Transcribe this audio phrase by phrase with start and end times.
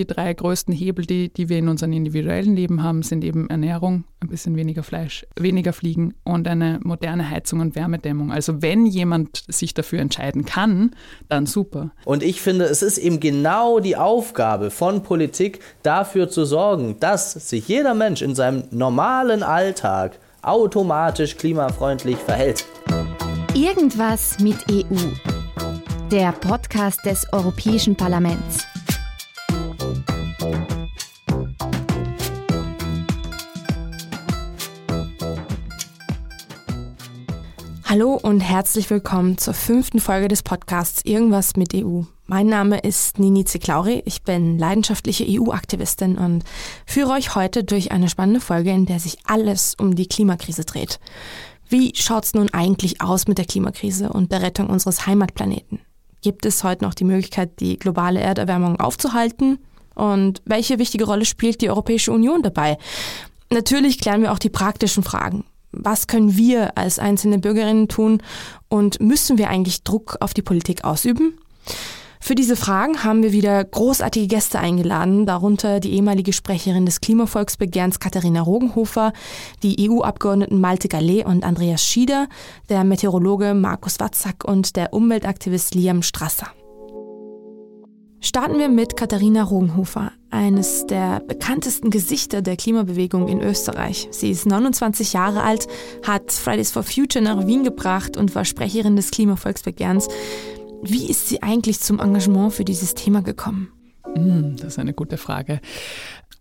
[0.00, 4.04] Die drei größten Hebel, die, die wir in unserem individuellen Leben haben, sind eben Ernährung,
[4.20, 8.32] ein bisschen weniger Fleisch, weniger Fliegen und eine moderne Heizung und Wärmedämmung.
[8.32, 10.92] Also wenn jemand sich dafür entscheiden kann,
[11.28, 11.90] dann super.
[12.06, 17.32] Und ich finde, es ist eben genau die Aufgabe von Politik, dafür zu sorgen, dass
[17.32, 22.64] sich jeder Mensch in seinem normalen Alltag automatisch klimafreundlich verhält.
[23.52, 24.96] Irgendwas mit EU.
[26.10, 28.69] Der Podcast des Europäischen Parlaments.
[37.90, 42.02] Hallo und herzlich willkommen zur fünften Folge des Podcasts Irgendwas mit EU.
[42.28, 46.44] Mein Name ist Nini Ziklauri, ich bin leidenschaftliche EU-Aktivistin und
[46.86, 51.00] führe euch heute durch eine spannende Folge, in der sich alles um die Klimakrise dreht.
[51.68, 55.80] Wie schaut's nun eigentlich aus mit der Klimakrise und der Rettung unseres Heimatplaneten?
[56.22, 59.58] Gibt es heute noch die Möglichkeit, die globale Erderwärmung aufzuhalten?
[59.96, 62.78] Und welche wichtige Rolle spielt die Europäische Union dabei?
[63.52, 68.22] Natürlich klären wir auch die praktischen Fragen was können wir als einzelne Bürgerinnen tun
[68.68, 71.34] und müssen wir eigentlich Druck auf die Politik ausüben?
[72.22, 77.98] Für diese Fragen haben wir wieder großartige Gäste eingeladen, darunter die ehemalige Sprecherin des Klimavolksbegehrens
[77.98, 79.14] Katharina Rogenhofer,
[79.62, 82.28] die EU-Abgeordneten Malte Gallet und Andreas Schieder,
[82.68, 86.48] der Meteorologe Markus Watzak und der Umweltaktivist Liam Strasser.
[88.20, 94.08] Starten wir mit Katharina Rogenhofer, eines der bekanntesten Gesichter der Klimabewegung in Österreich.
[94.10, 95.66] Sie ist 29 Jahre alt,
[96.06, 100.08] hat Fridays for Future nach Wien gebracht und war Sprecherin des Klimavolksbegehrens.
[100.82, 103.72] Wie ist sie eigentlich zum Engagement für dieses Thema gekommen?
[104.14, 105.60] Hm, das ist eine gute Frage.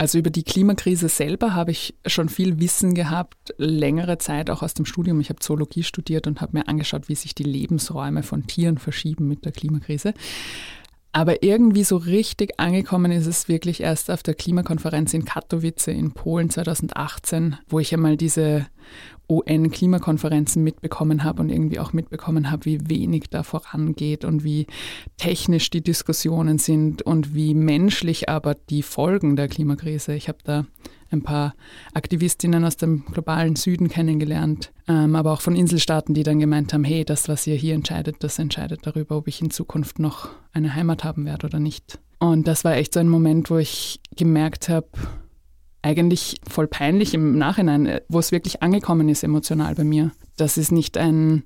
[0.01, 4.73] Also über die Klimakrise selber habe ich schon viel Wissen gehabt, längere Zeit auch aus
[4.73, 5.19] dem Studium.
[5.19, 9.27] Ich habe Zoologie studiert und habe mir angeschaut, wie sich die Lebensräume von Tieren verschieben
[9.27, 10.13] mit der Klimakrise.
[11.11, 16.11] Aber irgendwie so richtig angekommen ist es wirklich erst auf der Klimakonferenz in Katowice in
[16.11, 18.67] Polen 2018, wo ich einmal diese
[19.27, 24.67] UN-Klimakonferenzen mitbekommen habe und irgendwie auch mitbekommen habe, wie wenig da vorangeht und wie
[25.17, 30.13] technisch die Diskussionen sind und wie menschlich aber die Folgen der Klimakrise.
[30.13, 30.65] Ich habe da
[31.11, 31.55] ein paar
[31.93, 36.83] Aktivistinnen aus dem globalen Süden kennengelernt, ähm, aber auch von Inselstaaten, die dann gemeint haben,
[36.83, 40.75] hey, das, was ihr hier entscheidet, das entscheidet darüber, ob ich in Zukunft noch eine
[40.75, 41.99] Heimat haben werde oder nicht.
[42.19, 44.87] Und das war echt so ein Moment, wo ich gemerkt habe,
[45.81, 50.71] eigentlich voll peinlich im Nachhinein, wo es wirklich angekommen ist emotional bei mir, dass es
[50.71, 51.43] nicht ein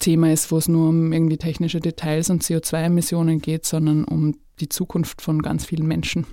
[0.00, 4.68] Thema ist, wo es nur um irgendwie technische Details und CO2-Emissionen geht, sondern um die
[4.68, 6.26] Zukunft von ganz vielen Menschen.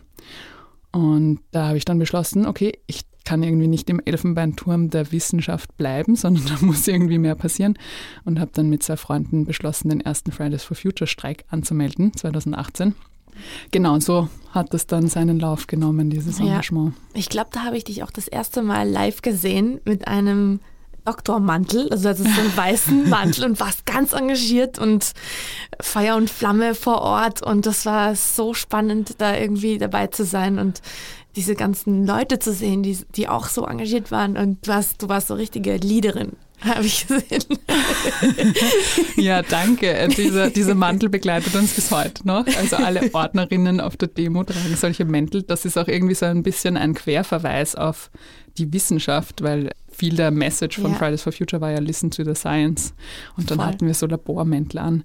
[0.97, 5.77] Und da habe ich dann beschlossen, okay, ich kann irgendwie nicht im Elfenbeinturm der Wissenschaft
[5.77, 7.77] bleiben, sondern da muss irgendwie mehr passieren.
[8.25, 12.95] Und habe dann mit zwei Freunden beschlossen, den ersten Fridays for Future Streik anzumelden, 2018.
[13.69, 16.95] Genau, so hat es dann seinen Lauf genommen, dieses Engagement.
[17.13, 20.61] Ja, ich glaube, da habe ich dich auch das erste Mal live gesehen mit einem
[21.07, 25.13] Doktormantel, also das ist so einen weißen Mantel und warst ganz engagiert und
[25.79, 30.59] Feuer und Flamme vor Ort und das war so spannend, da irgendwie dabei zu sein
[30.59, 30.81] und
[31.37, 35.07] diese ganzen Leute zu sehen, die, die auch so engagiert waren und du warst, du
[35.07, 36.33] warst so richtige Leaderin.
[36.61, 37.43] Habe ich gesehen.
[39.15, 40.07] ja, danke.
[40.17, 42.47] Dieser, dieser Mantel begleitet uns bis heute noch.
[42.57, 45.43] Also alle Ordnerinnen auf der Demo tragen solche Mäntel.
[45.43, 48.09] Das ist auch irgendwie so ein bisschen ein Querverweis auf
[48.57, 50.97] die Wissenschaft, weil viel der Message von ja.
[50.97, 52.93] Fridays for Future war ja Listen to the Science.
[53.35, 53.67] Und dann Voll.
[53.67, 55.03] hatten wir so Labormäntel an.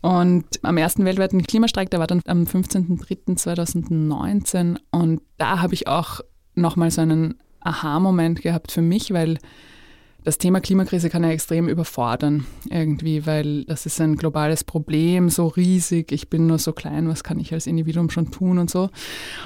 [0.00, 4.78] Und am ersten weltweiten Klimastreik, der war dann am 15.03.2019.
[4.90, 6.20] Und da habe ich auch
[6.54, 9.38] nochmal so einen Aha-Moment gehabt für mich, weil
[10.24, 15.48] das Thema Klimakrise kann ja extrem überfordern irgendwie, weil das ist ein globales Problem, so
[15.48, 18.90] riesig, ich bin nur so klein, was kann ich als Individuum schon tun und so.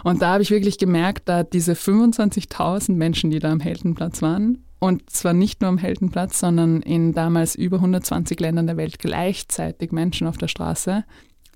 [0.05, 4.66] Und da habe ich wirklich gemerkt, da diese 25.000 Menschen, die da am Heldenplatz waren,
[4.78, 9.92] und zwar nicht nur am Heldenplatz, sondern in damals über 120 Ländern der Welt gleichzeitig
[9.92, 11.04] Menschen auf der Straße.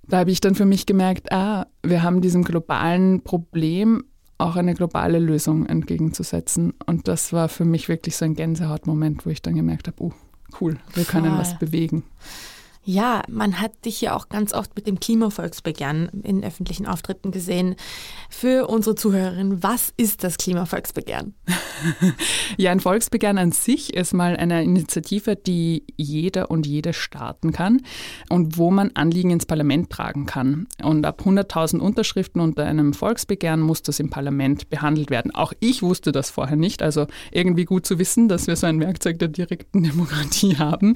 [0.06, 4.02] Da habe ich dann für mich gemerkt, ah, wir haben diesem globalen Problem
[4.38, 6.72] auch eine globale Lösung entgegenzusetzen.
[6.86, 10.12] Und das war für mich wirklich so ein Gänsehautmoment, wo ich dann gemerkt habe, uh,
[10.60, 11.38] cool, wir können Voll.
[11.38, 12.04] was bewegen.
[12.92, 17.76] Ja, man hat dich ja auch ganz oft mit dem Klimavolksbegehren in öffentlichen Auftritten gesehen.
[18.28, 21.34] Für unsere Zuhörerinnen, was ist das Klimavolksbegehren?
[22.56, 27.82] ja, ein Volksbegehren an sich ist mal eine Initiative, die jeder und jede starten kann
[28.28, 30.66] und wo man Anliegen ins Parlament tragen kann.
[30.82, 35.32] Und ab 100.000 Unterschriften unter einem Volksbegehren muss das im Parlament behandelt werden.
[35.32, 38.80] Auch ich wusste das vorher nicht, also irgendwie gut zu wissen, dass wir so ein
[38.80, 40.94] Werkzeug der direkten Demokratie haben.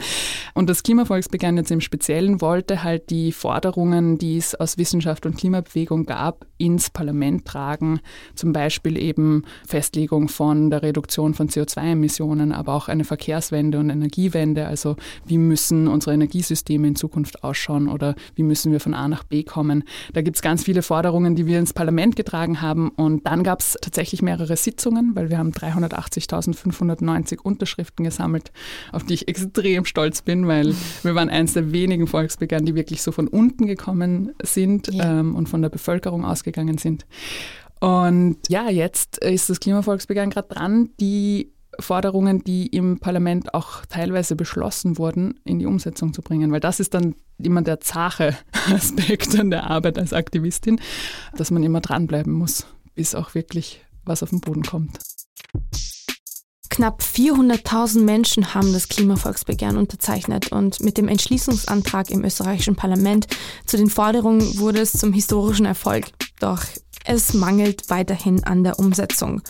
[0.54, 5.36] Und das Klimavolksbegehren jetzt im Speziellen wollte halt die Forderungen, die es aus Wissenschaft und
[5.36, 8.00] Klimabewegung gab, ins Parlament tragen,
[8.34, 14.66] zum Beispiel eben Festlegung von der Reduktion von CO2-Emissionen, aber auch eine Verkehrswende und Energiewende.
[14.66, 14.96] Also
[15.26, 19.42] wie müssen unsere Energiesysteme in Zukunft ausschauen oder wie müssen wir von A nach B
[19.42, 19.84] kommen.
[20.12, 23.60] Da gibt es ganz viele Forderungen, die wir ins Parlament getragen haben und dann gab
[23.60, 28.52] es tatsächlich mehrere Sitzungen, weil wir haben 380.590 Unterschriften gesammelt,
[28.92, 33.02] auf die ich extrem stolz bin, weil wir waren eines der wenigen Volksbegehren, die wirklich
[33.02, 35.20] so von unten gekommen sind ja.
[35.20, 37.06] ähm, und von der Bevölkerung ausgegangen sind.
[37.80, 44.36] Und ja, jetzt ist das Klimavolksbegehren gerade dran, die Forderungen, die im Parlament auch teilweise
[44.36, 46.52] beschlossen wurden, in die Umsetzung zu bringen.
[46.52, 48.36] Weil das ist dann immer der zache
[48.72, 50.80] Aspekt an der Arbeit als Aktivistin,
[51.36, 54.98] dass man immer dranbleiben muss, bis auch wirklich was auf den Boden kommt.
[56.74, 63.28] Knapp 400.000 Menschen haben das Klimavolksbegehren unterzeichnet und mit dem Entschließungsantrag im österreichischen Parlament
[63.64, 66.06] zu den Forderungen wurde es zum historischen Erfolg.
[66.40, 66.64] Doch
[67.04, 69.40] es mangelt weiterhin an der Umsetzung.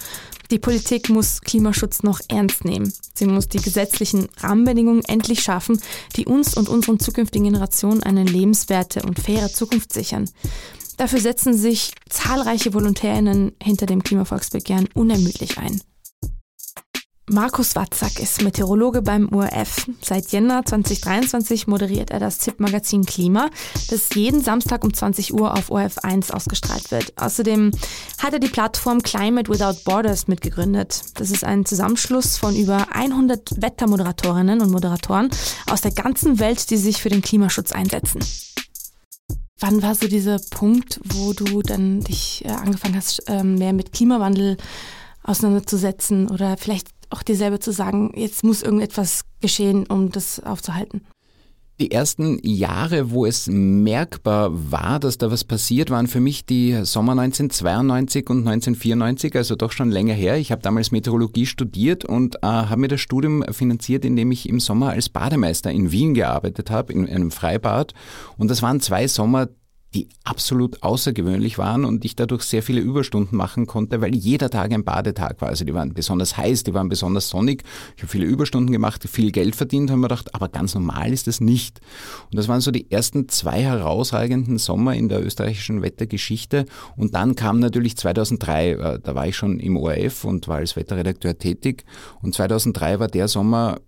[0.51, 2.93] Die Politik muss Klimaschutz noch ernst nehmen.
[3.15, 5.81] Sie muss die gesetzlichen Rahmenbedingungen endlich schaffen,
[6.17, 10.29] die uns und unseren zukünftigen Generationen eine lebenswerte und faire Zukunft sichern.
[10.99, 15.81] Dafür setzen sich zahlreiche Volontärinnen hinter dem Klimavolksbegehren unermüdlich ein.
[17.31, 19.89] Markus Watzak ist Meteorologe beim ORF.
[20.03, 23.49] Seit Jänner 2023 moderiert er das ZIP-Magazin Klima,
[23.89, 27.15] das jeden Samstag um 20 Uhr auf ORF 1 ausgestrahlt wird.
[27.17, 27.71] Außerdem
[28.19, 31.03] hat er die Plattform Climate Without Borders mitgegründet.
[31.15, 35.31] Das ist ein Zusammenschluss von über 100 Wettermoderatorinnen und Moderatoren
[35.71, 38.21] aus der ganzen Welt, die sich für den Klimaschutz einsetzen.
[39.61, 43.93] Wann war so dieser Punkt, wo du dann dich äh, angefangen hast, ähm, mehr mit
[43.93, 44.59] Klimawandel
[45.23, 51.03] auseinanderzusetzen oder vielleicht auch dir selber zu sagen, jetzt muss irgendetwas geschehen, um das aufzuhalten?
[51.81, 56.85] Die ersten Jahre, wo es merkbar war, dass da was passiert, waren für mich die
[56.85, 60.37] Sommer 1992 und 1994, also doch schon länger her.
[60.37, 64.61] Ich habe damals Meteorologie studiert und äh, habe mir das Studium finanziert, indem ich im
[64.61, 67.93] Sommer als Bademeister in Wien gearbeitet habe, in einem Freibad.
[68.39, 69.49] Und das waren zwei Sommer,
[69.95, 74.73] die absolut außergewöhnlich waren und ich dadurch sehr viele Überstunden machen konnte, weil jeder Tag
[74.73, 75.49] ein Badetag war.
[75.49, 77.63] Also die waren besonders heiß, die waren besonders sonnig.
[77.97, 81.29] Ich habe viele Überstunden gemacht, viel Geld verdient, haben mir gedacht, aber ganz normal ist
[81.29, 81.81] das nicht.
[82.31, 86.67] Und das waren so die ersten zwei herausragenden Sommer in der österreichischen Wettergeschichte.
[86.97, 90.75] Und dann kam natürlich 2003, äh, da war ich schon im ORF und war als
[90.75, 91.85] Wetterredakteur tätig.
[92.21, 93.79] Und 2003 war der Sommer,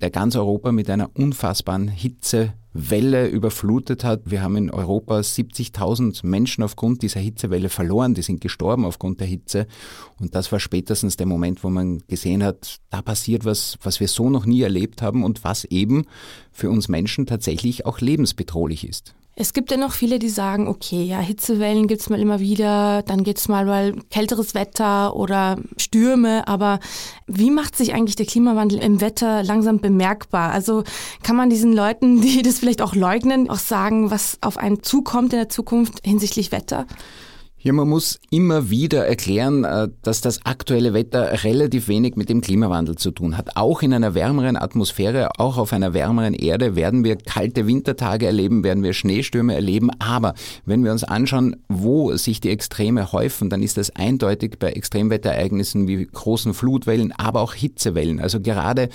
[0.00, 4.22] der ganz Europa mit einer unfassbaren Hitze Welle überflutet hat.
[4.30, 9.26] Wir haben in Europa 70.000 Menschen aufgrund dieser Hitzewelle verloren, die sind gestorben aufgrund der
[9.26, 9.66] Hitze.
[10.18, 14.08] Und das war spätestens der Moment, wo man gesehen hat, da passiert was, was wir
[14.08, 16.04] so noch nie erlebt haben und was eben
[16.52, 19.14] für uns Menschen tatsächlich auch lebensbedrohlich ist.
[19.36, 23.02] Es gibt ja noch viele, die sagen, okay, ja, Hitzewellen gibt es mal immer wieder,
[23.02, 26.78] dann gibt es mal, mal kälteres Wetter oder Stürme, aber
[27.26, 30.50] wie macht sich eigentlich der Klimawandel im Wetter langsam bemerkbar?
[30.50, 30.84] Also
[31.22, 35.32] kann man diesen Leuten, die das vielleicht auch leugnen, auch sagen, was auf einen zukommt
[35.32, 36.86] in der Zukunft hinsichtlich Wetter?
[37.62, 42.40] Ja, man muss immer wieder erklären, äh, dass das aktuelle Wetter relativ wenig mit dem
[42.40, 43.54] Klimawandel zu tun hat.
[43.58, 48.64] Auch in einer wärmeren Atmosphäre, auch auf einer wärmeren Erde werden wir kalte Wintertage erleben,
[48.64, 49.90] werden wir Schneestürme erleben.
[49.98, 50.32] Aber
[50.64, 55.86] wenn wir uns anschauen, wo sich die Extreme häufen, dann ist das eindeutig bei Extremwetterereignissen
[55.86, 58.20] wie großen Flutwellen, aber auch Hitzewellen.
[58.20, 58.88] Also gerade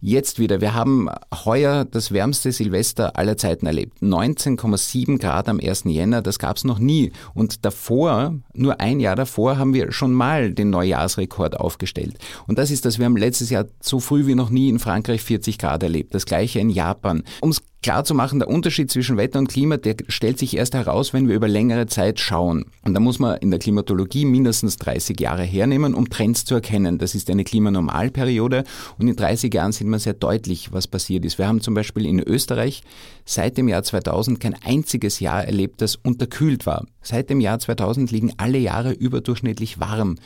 [0.00, 0.60] jetzt wieder.
[0.60, 1.08] Wir haben
[1.44, 4.02] heuer das wärmste Silvester aller Zeiten erlebt.
[4.02, 5.84] 19,7 Grad am 1.
[5.84, 7.12] Jänner, das gab es noch nie.
[7.34, 12.18] Und davor nur ein Jahr davor, haben wir schon mal den Neujahrsrekord aufgestellt.
[12.46, 15.22] Und das ist, dass wir haben letztes Jahr so früh wie noch nie in Frankreich
[15.22, 16.14] 40 Grad erlebt.
[16.14, 17.22] Das gleiche in Japan.
[17.40, 20.74] Um es klar zu machen, der Unterschied zwischen Wetter und Klima, der stellt sich erst
[20.74, 22.66] heraus, wenn wir über längere Zeit schauen.
[22.84, 26.98] Und da muss man in der Klimatologie mindestens 30 Jahre hernehmen, um Trends zu erkennen.
[26.98, 28.64] Das ist eine Klimanormalperiode
[28.98, 31.38] und in 30 Jahren sieht man sehr deutlich, was passiert ist.
[31.38, 32.82] Wir haben zum Beispiel in Österreich
[33.24, 36.86] seit dem Jahr 2000 kein einziges Jahr erlebt, das unterkühlt war.
[37.02, 40.16] Seit dem Jahr 2000 liegen alle Jahre überdurchschnittlich warm.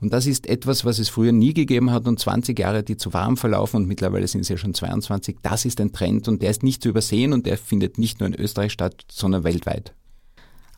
[0.00, 3.12] Und das ist etwas, was es früher nie gegeben hat und 20 Jahre, die zu
[3.12, 5.38] warm verlaufen und mittlerweile sind es ja schon 22.
[5.42, 8.28] Das ist ein Trend und der ist nicht zu übersehen und der findet nicht nur
[8.28, 9.94] in Österreich statt, sondern weltweit.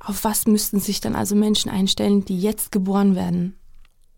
[0.01, 3.55] Auf was müssten sich dann also Menschen einstellen, die jetzt geboren werden?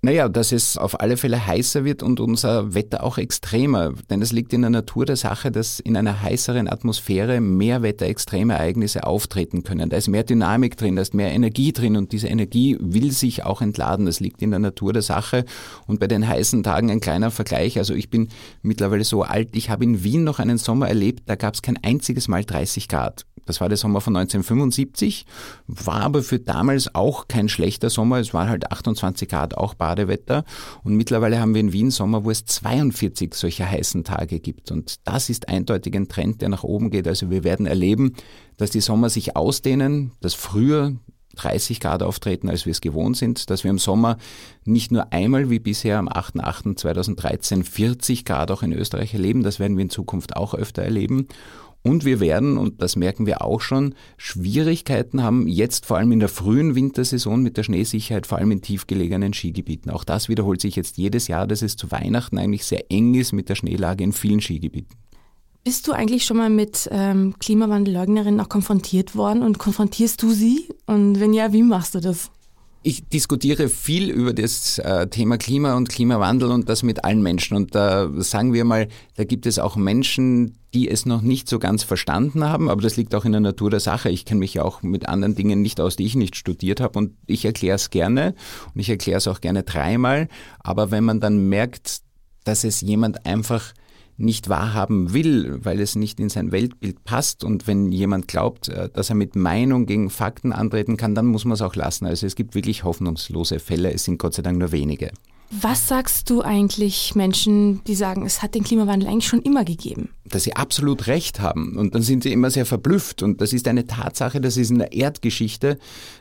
[0.06, 3.92] Naja, dass es auf alle Fälle heißer wird und unser Wetter auch extremer.
[4.08, 9.02] Denn es liegt in der Natur der Sache, dass in einer heißeren Atmosphäre mehr Wetterextremereignisse
[9.02, 9.90] auftreten können.
[9.90, 13.42] Da ist mehr Dynamik drin, da ist mehr Energie drin und diese Energie will sich
[13.42, 14.06] auch entladen.
[14.06, 15.44] Das liegt in der Natur der Sache.
[15.88, 17.76] Und bei den heißen Tagen ein kleiner Vergleich.
[17.76, 18.28] Also ich bin
[18.62, 21.82] mittlerweile so alt, ich habe in Wien noch einen Sommer erlebt, da gab es kein
[21.82, 23.26] einziges Mal 30 Grad.
[23.46, 25.24] Das war der Sommer von 1975,
[25.68, 28.18] war aber für damals auch kein schlechter Sommer.
[28.18, 30.44] Es waren halt 28 Grad, auch Badewetter.
[30.84, 34.70] Und mittlerweile haben wir in Wien Sommer, wo es 42 solcher heißen Tage gibt.
[34.70, 37.08] Und das ist eindeutig ein Trend, der nach oben geht.
[37.08, 38.14] Also wir werden erleben,
[38.56, 40.94] dass die Sommer sich ausdehnen, dass früher
[41.36, 44.16] 30 Grad auftreten, als wir es gewohnt sind, dass wir im Sommer
[44.64, 49.76] nicht nur einmal wie bisher am 8.8.2013 40 Grad auch in Österreich erleben, das werden
[49.76, 51.28] wir in Zukunft auch öfter erleben.
[51.86, 56.18] Und wir werden, und das merken wir auch schon, Schwierigkeiten haben jetzt vor allem in
[56.18, 59.92] der frühen Wintersaison mit der Schneesicherheit, vor allem in tiefgelegenen Skigebieten.
[59.92, 63.32] Auch das wiederholt sich jetzt jedes Jahr, dass es zu Weihnachten eigentlich sehr eng ist
[63.32, 64.96] mit der Schneelage in vielen Skigebieten.
[65.62, 70.68] Bist du eigentlich schon mal mit ähm, Klimawandelleugnerinnen auch konfrontiert worden und konfrontierst du sie?
[70.86, 72.32] Und wenn ja, wie machst du das?
[72.88, 77.56] Ich diskutiere viel über das äh, Thema Klima und Klimawandel und das mit allen Menschen.
[77.56, 81.58] Und da sagen wir mal, da gibt es auch Menschen, die es noch nicht so
[81.58, 84.08] ganz verstanden haben, aber das liegt auch in der Natur der Sache.
[84.08, 86.96] Ich kenne mich ja auch mit anderen Dingen nicht aus, die ich nicht studiert habe
[86.96, 88.36] und ich erkläre es gerne
[88.72, 90.28] und ich erkläre es auch gerne dreimal.
[90.60, 92.02] Aber wenn man dann merkt,
[92.44, 93.72] dass es jemand einfach
[94.18, 97.44] nicht wahrhaben will, weil es nicht in sein Weltbild passt.
[97.44, 101.44] Und wenn jemand glaubt, äh, dass er mit Meinung gegen Fakten antreten kann, dann muss
[101.44, 102.06] man es auch lassen.
[102.06, 105.10] Also es gibt wirklich hoffnungslose Fälle, es sind Gott sei Dank nur wenige.
[105.50, 110.10] Was sagst du eigentlich Menschen, die sagen, es hat den Klimawandel eigentlich schon immer gegeben?
[110.24, 111.76] Dass sie absolut recht haben.
[111.76, 113.22] Und dann sind sie immer sehr verblüfft.
[113.22, 115.78] Und das ist eine Tatsache, dass es in der Erdgeschichte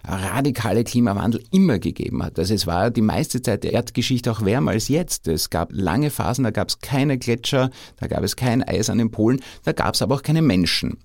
[0.08, 2.38] radikale Klimawandel immer gegeben hat.
[2.38, 5.28] Also es war die meiste Zeit der Erdgeschichte auch wärmer als jetzt.
[5.28, 9.00] Es gab lange Phasen, da gab es keine Gletscher, da gab es kein Eis an
[9.00, 10.98] den Polen, da gab es aber auch keine Menschen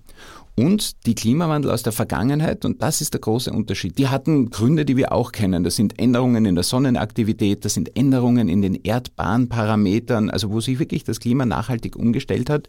[0.55, 3.97] und die Klimawandel aus der Vergangenheit, und das ist der große Unterschied.
[3.97, 5.63] Die hatten Gründe, die wir auch kennen.
[5.63, 10.79] Das sind Änderungen in der Sonnenaktivität, das sind Änderungen in den Erdbahnparametern, also wo sich
[10.79, 12.67] wirklich das Klima nachhaltig umgestellt hat.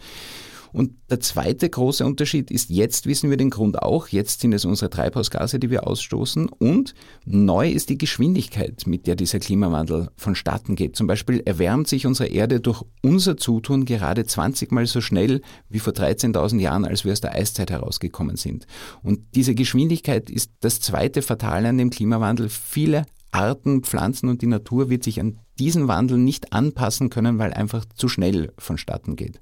[0.72, 4.64] Und der zweite große Unterschied ist, jetzt wissen wir den Grund auch, jetzt sind es
[4.64, 10.74] unsere Treibhausgase, die wir ausstoßen und neu ist die Geschwindigkeit, mit der dieser Klimawandel vonstatten
[10.74, 10.96] geht.
[10.96, 15.78] Zum Beispiel erwärmt sich unsere Erde durch unser Zutun gerade 20 mal so schnell wie
[15.78, 18.66] vor 13.000 Jahren, als wir aus der Eiszeit herausgekommen sind.
[19.02, 22.48] Und diese Geschwindigkeit ist das zweite Fatale an dem Klimawandel.
[22.48, 27.52] Viele Arten, Pflanzen und die Natur wird sich an diesen Wandel nicht anpassen können, weil
[27.52, 29.40] einfach zu schnell vonstatten geht.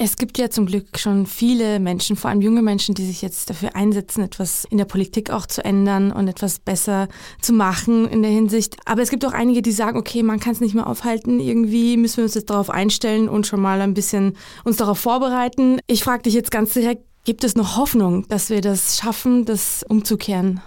[0.00, 3.50] Es gibt ja zum Glück schon viele Menschen, vor allem junge Menschen, die sich jetzt
[3.50, 7.08] dafür einsetzen, etwas in der Politik auch zu ändern und etwas besser
[7.42, 8.76] zu machen in der Hinsicht.
[8.84, 11.40] Aber es gibt auch einige, die sagen, okay, man kann es nicht mehr aufhalten.
[11.40, 15.80] Irgendwie müssen wir uns jetzt darauf einstellen und schon mal ein bisschen uns darauf vorbereiten.
[15.88, 19.84] Ich frage dich jetzt ganz direkt, gibt es noch Hoffnung, dass wir das schaffen, das
[19.88, 20.60] umzukehren?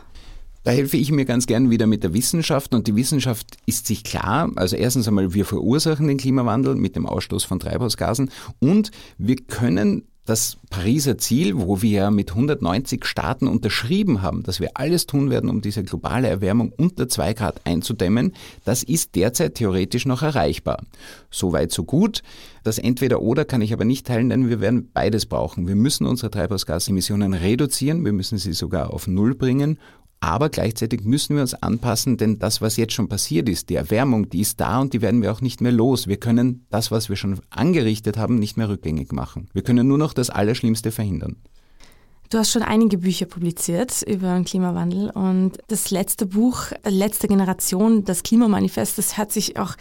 [0.64, 4.04] Da helfe ich mir ganz gern wieder mit der Wissenschaft und die Wissenschaft ist sich
[4.04, 9.38] klar, also erstens einmal, wir verursachen den Klimawandel mit dem Ausstoß von Treibhausgasen und wir
[9.38, 15.08] können das Pariser Ziel, wo wir ja mit 190 Staaten unterschrieben haben, dass wir alles
[15.08, 20.22] tun werden, um diese globale Erwärmung unter 2 Grad einzudämmen, das ist derzeit theoretisch noch
[20.22, 20.84] erreichbar.
[21.32, 22.22] Soweit, so gut.
[22.64, 25.68] Das Entweder-Oder kann ich aber nicht teilen, denn wir werden beides brauchen.
[25.68, 29.80] Wir müssen unsere Treibhausgasemissionen reduzieren, wir müssen sie sogar auf Null bringen
[30.22, 34.30] aber gleichzeitig müssen wir uns anpassen, denn das, was jetzt schon passiert ist, die Erwärmung,
[34.30, 36.08] die ist da und die werden wir auch nicht mehr los.
[36.08, 39.50] Wir können das, was wir schon angerichtet haben, nicht mehr rückgängig machen.
[39.52, 41.38] Wir können nur noch das Allerschlimmste verhindern.
[42.30, 48.06] Du hast schon einige Bücher publiziert über den Klimawandel und das letzte Buch, letzte Generation,
[48.06, 49.76] das Klimamanifest, das hört sich auch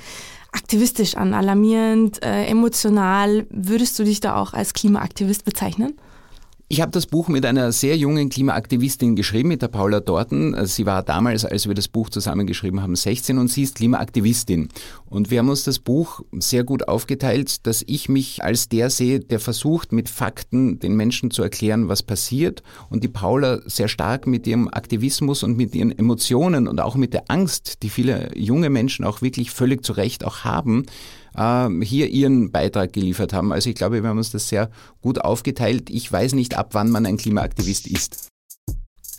[0.50, 3.46] aktivistisch an, alarmierend, äh, emotional.
[3.50, 5.94] Würdest du dich da auch als Klimaaktivist bezeichnen?
[6.72, 10.54] Ich habe das Buch mit einer sehr jungen Klimaaktivistin geschrieben, mit der Paula Dorten.
[10.66, 14.68] Sie war damals, als wir das Buch zusammengeschrieben haben, 16 und sie ist Klimaaktivistin.
[15.06, 19.18] Und wir haben uns das Buch sehr gut aufgeteilt, dass ich mich als der sehe,
[19.18, 22.62] der versucht, mit Fakten den Menschen zu erklären, was passiert.
[22.88, 27.14] Und die Paula sehr stark mit ihrem Aktivismus und mit ihren Emotionen und auch mit
[27.14, 30.86] der Angst, die viele junge Menschen auch wirklich völlig zu Recht auch haben,
[31.34, 33.52] hier ihren Beitrag geliefert haben.
[33.52, 34.70] Also ich glaube, wir haben uns das sehr
[35.00, 35.90] gut aufgeteilt.
[35.90, 38.28] Ich weiß nicht, ab wann man ein Klimaaktivist ist.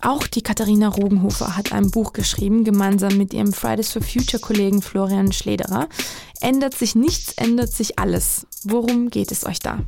[0.04, 4.82] Auch die Katharina Rogenhofer hat ein Buch geschrieben, gemeinsam mit ihrem Fridays for Future Kollegen
[4.82, 5.90] Florian Schlederer.
[6.42, 8.48] Ändert sich nichts, ändert sich alles.
[8.64, 9.80] Worum geht es euch da?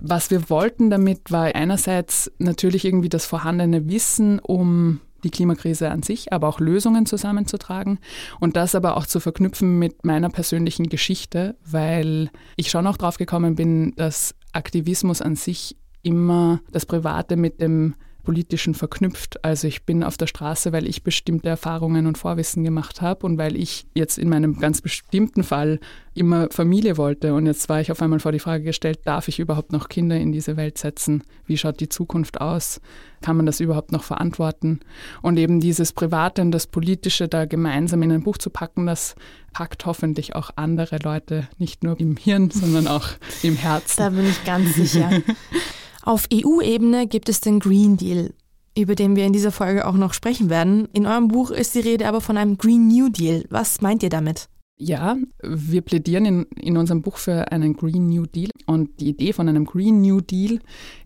[0.00, 6.02] Was wir wollten damit war einerseits natürlich irgendwie das vorhandene Wissen um die Klimakrise an
[6.02, 7.98] sich, aber auch Lösungen zusammenzutragen
[8.40, 13.16] und das aber auch zu verknüpfen mit meiner persönlichen Geschichte, weil ich schon auch drauf
[13.16, 19.44] gekommen bin, dass Aktivismus an sich immer das Private mit dem Politischen verknüpft.
[19.44, 23.38] Also ich bin auf der Straße, weil ich bestimmte Erfahrungen und Vorwissen gemacht habe und
[23.38, 25.78] weil ich jetzt in meinem ganz bestimmten Fall
[26.14, 27.34] immer Familie wollte.
[27.34, 30.16] Und jetzt war ich auf einmal vor die Frage gestellt, darf ich überhaupt noch Kinder
[30.16, 31.22] in diese Welt setzen?
[31.46, 32.80] Wie schaut die Zukunft aus?
[33.20, 34.80] Kann man das überhaupt noch verantworten?
[35.22, 39.14] Und eben dieses Private und das Politische da gemeinsam in ein Buch zu packen, das
[39.52, 43.08] packt hoffentlich auch andere Leute, nicht nur im Hirn, sondern auch
[43.42, 43.96] im Herzen.
[43.98, 45.10] Da bin ich ganz sicher.
[46.04, 48.34] Auf EU-Ebene gibt es den Green Deal,
[48.76, 50.86] über den wir in dieser Folge auch noch sprechen werden.
[50.92, 53.44] In eurem Buch ist die Rede aber von einem Green New Deal.
[53.48, 54.50] Was meint ihr damit?
[54.76, 58.50] Ja, wir plädieren in, in unserem Buch für einen Green New Deal.
[58.66, 60.58] Und die Idee von einem Green New Deal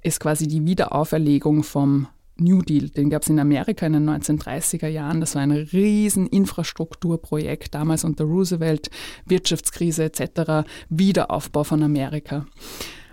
[0.02, 2.88] ist quasi die Wiederauferlegung vom New Deal.
[2.88, 5.20] Den gab es in Amerika in den 1930er Jahren.
[5.20, 8.90] Das war ein riesen Infrastrukturprojekt, damals unter Roosevelt,
[9.26, 12.46] Wirtschaftskrise etc., Wiederaufbau von Amerika.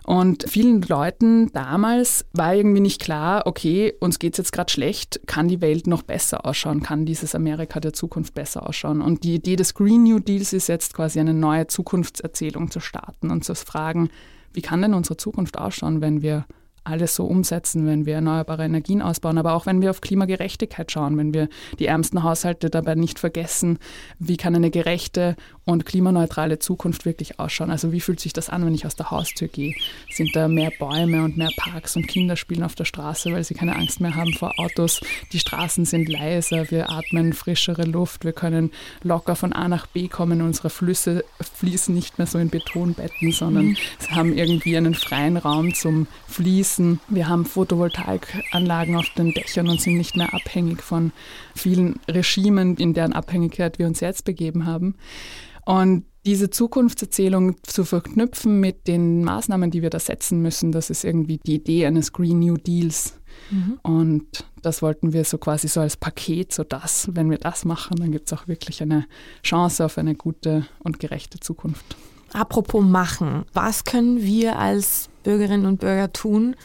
[0.06, 5.22] Und vielen Leuten damals war irgendwie nicht klar, okay, uns geht es jetzt gerade schlecht,
[5.26, 9.02] kann die Welt noch besser ausschauen, kann dieses Amerika der Zukunft besser ausschauen.
[9.02, 13.32] Und die Idee des Green New Deals ist jetzt quasi eine neue Zukunftserzählung zu starten
[13.32, 14.10] und zu fragen,
[14.54, 16.46] wie kann denn unsere Zukunft ausschauen, wenn wir
[16.86, 21.18] alles so umsetzen, wenn wir erneuerbare Energien ausbauen, aber auch wenn wir auf Klimagerechtigkeit schauen,
[21.18, 21.50] wenn wir
[21.80, 23.80] die ärmsten Haushalte dabei nicht vergessen,
[24.20, 27.72] wie kann eine gerechte und klimaneutrale Zukunft wirklich ausschauen?
[27.72, 29.74] Also wie fühlt sich das an, wenn ich aus der Haustür gehe?
[30.12, 33.56] Sind da mehr Bäume und mehr Parks und Kinder spielen auf der Straße, weil sie
[33.56, 35.02] keine Angst mehr haben vor Autos?
[35.34, 38.72] Die Straßen sind leiser, wir atmen frischere Luft, wir können
[39.04, 41.26] locker von A nach B kommen, unsere Flüsse
[41.56, 43.78] fließen nicht mehr so in Betonbetten, sondern mhm.
[44.12, 47.00] haben irgendwie einen freien Raum zum Fließen nutzen.
[47.08, 51.12] Wir haben Photovoltaikanlagen auf den Dächern und sind nicht mehr abhängig von
[51.56, 54.96] vielen Regimen, in deren Abhängigkeit wir uns jetzt begeben haben.
[55.66, 61.04] Und diese Zukunftserzählung zu verknüpfen mit den Maßnahmen, die wir da setzen müssen, das ist
[61.04, 63.20] irgendwie die Idee eines Green New Deals.
[63.52, 63.80] Mhm.
[63.84, 67.98] Und das wollten wir so quasi so als Paket, so das, wenn wir das machen,
[67.98, 69.06] dann gibt es auch wirklich eine
[69.44, 71.96] Chance auf eine gute und gerechte Zukunft.
[72.34, 76.56] Apropos machen, was können wir als Bürgerinnen und Bürger tun?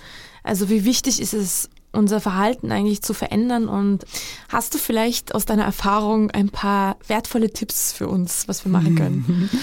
[0.45, 3.69] Also wie wichtig ist es, unser Verhalten eigentlich zu verändern?
[3.69, 4.05] Und
[4.49, 8.95] hast du vielleicht aus deiner Erfahrung ein paar wertvolle Tipps für uns, was wir machen
[8.95, 9.51] können?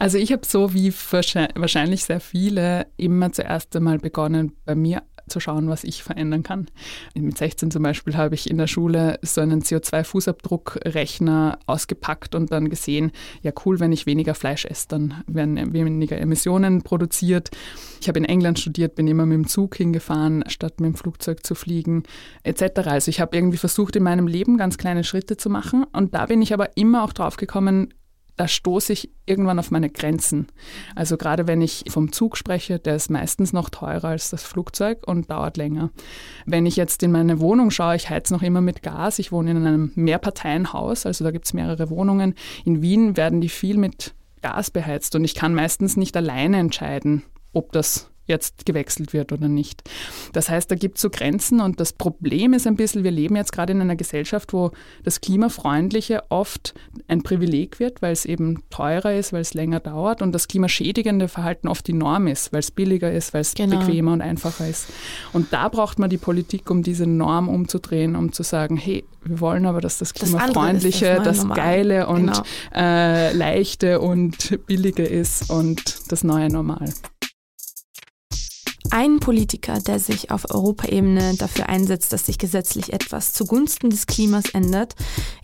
[0.00, 5.40] Also ich habe so wie wahrscheinlich sehr viele immer zuerst einmal begonnen, bei mir zu
[5.40, 6.66] schauen, was ich verändern kann.
[7.14, 12.68] Mit 16 zum Beispiel habe ich in der Schule so einen CO2-Fußabdruckrechner ausgepackt und dann
[12.68, 13.12] gesehen,
[13.42, 17.50] ja cool, wenn ich weniger Fleisch esse, dann werden weniger Emissionen produziert.
[18.00, 21.44] Ich habe in England studiert, bin immer mit dem Zug hingefahren, statt mit dem Flugzeug
[21.44, 22.04] zu fliegen,
[22.42, 22.80] etc.
[22.86, 26.26] Also ich habe irgendwie versucht, in meinem Leben ganz kleine Schritte zu machen und da
[26.26, 27.94] bin ich aber immer auch drauf gekommen,
[28.38, 30.46] da stoße ich irgendwann auf meine Grenzen.
[30.94, 35.06] Also gerade wenn ich vom Zug spreche, der ist meistens noch teurer als das Flugzeug
[35.06, 35.90] und dauert länger.
[36.46, 39.50] Wenn ich jetzt in meine Wohnung schaue, ich heiz noch immer mit Gas, ich wohne
[39.50, 42.34] in einem Mehrparteienhaus, also da gibt es mehrere Wohnungen.
[42.64, 47.24] In Wien werden die viel mit Gas beheizt und ich kann meistens nicht alleine entscheiden,
[47.52, 49.82] ob das jetzt gewechselt wird oder nicht.
[50.32, 53.36] Das heißt, da gibt es so Grenzen und das Problem ist ein bisschen, wir leben
[53.36, 54.70] jetzt gerade in einer Gesellschaft, wo
[55.02, 56.74] das Klimafreundliche oft
[57.08, 61.28] ein Privileg wird, weil es eben teurer ist, weil es länger dauert und das klimaschädigende
[61.28, 63.78] Verhalten oft die Norm ist, weil es billiger ist, weil es genau.
[63.78, 64.88] bequemer und einfacher ist.
[65.32, 69.40] Und da braucht man die Politik, um diese Norm umzudrehen, um zu sagen, hey, wir
[69.40, 72.42] wollen aber, dass das Klimafreundliche, das, das Geile und genau.
[72.74, 76.92] äh, Leichte und Billige ist und das neue Normal.
[78.90, 84.44] Ein Politiker, der sich auf Europaebene dafür einsetzt, dass sich gesetzlich etwas zugunsten des Klimas
[84.52, 84.94] ändert,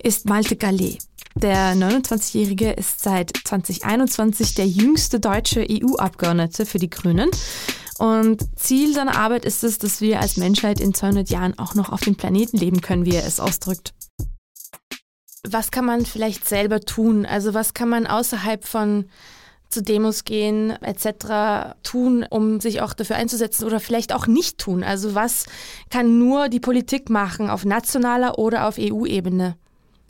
[0.02, 0.98] ist Malte Gallet.
[1.34, 7.30] Der 29-Jährige ist seit 2021 der jüngste deutsche EU-Abgeordnete für die Grünen.
[7.98, 11.90] Und Ziel seiner Arbeit ist es, dass wir als Menschheit in 200 Jahren auch noch
[11.90, 13.94] auf dem Planeten leben können, wie er es ausdrückt.
[15.46, 17.26] Was kann man vielleicht selber tun?
[17.26, 19.06] Also was kann man außerhalb von
[19.74, 21.74] zu Demos gehen etc.
[21.82, 24.82] tun, um sich auch dafür einzusetzen oder vielleicht auch nicht tun?
[24.82, 25.46] Also was
[25.90, 29.56] kann nur die Politik machen auf nationaler oder auf EU-Ebene?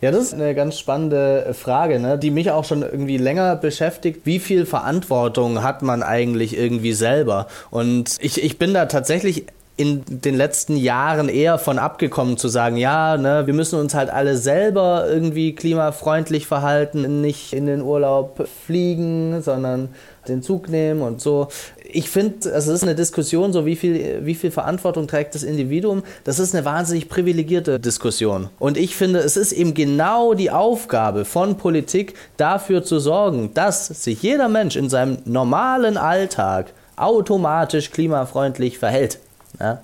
[0.00, 4.20] Ja, das ist eine ganz spannende Frage, ne, die mich auch schon irgendwie länger beschäftigt.
[4.24, 7.46] Wie viel Verantwortung hat man eigentlich irgendwie selber?
[7.70, 12.76] Und ich, ich bin da tatsächlich in den letzten Jahren eher von abgekommen zu sagen,
[12.76, 18.46] ja, ne, wir müssen uns halt alle selber irgendwie klimafreundlich verhalten, nicht in den Urlaub
[18.66, 19.88] fliegen, sondern
[20.28, 21.48] den Zug nehmen und so.
[21.82, 25.42] ich finde, also es ist eine Diskussion, so wie viel, wie viel Verantwortung trägt das
[25.42, 26.02] Individuum.
[26.22, 28.48] Das ist eine wahnsinnig privilegierte Diskussion.
[28.60, 33.86] Und ich finde, es ist eben genau die Aufgabe von Politik, dafür zu sorgen, dass
[33.86, 39.18] sich jeder Mensch in seinem normalen Alltag automatisch klimafreundlich verhält.
[39.60, 39.82] Ja?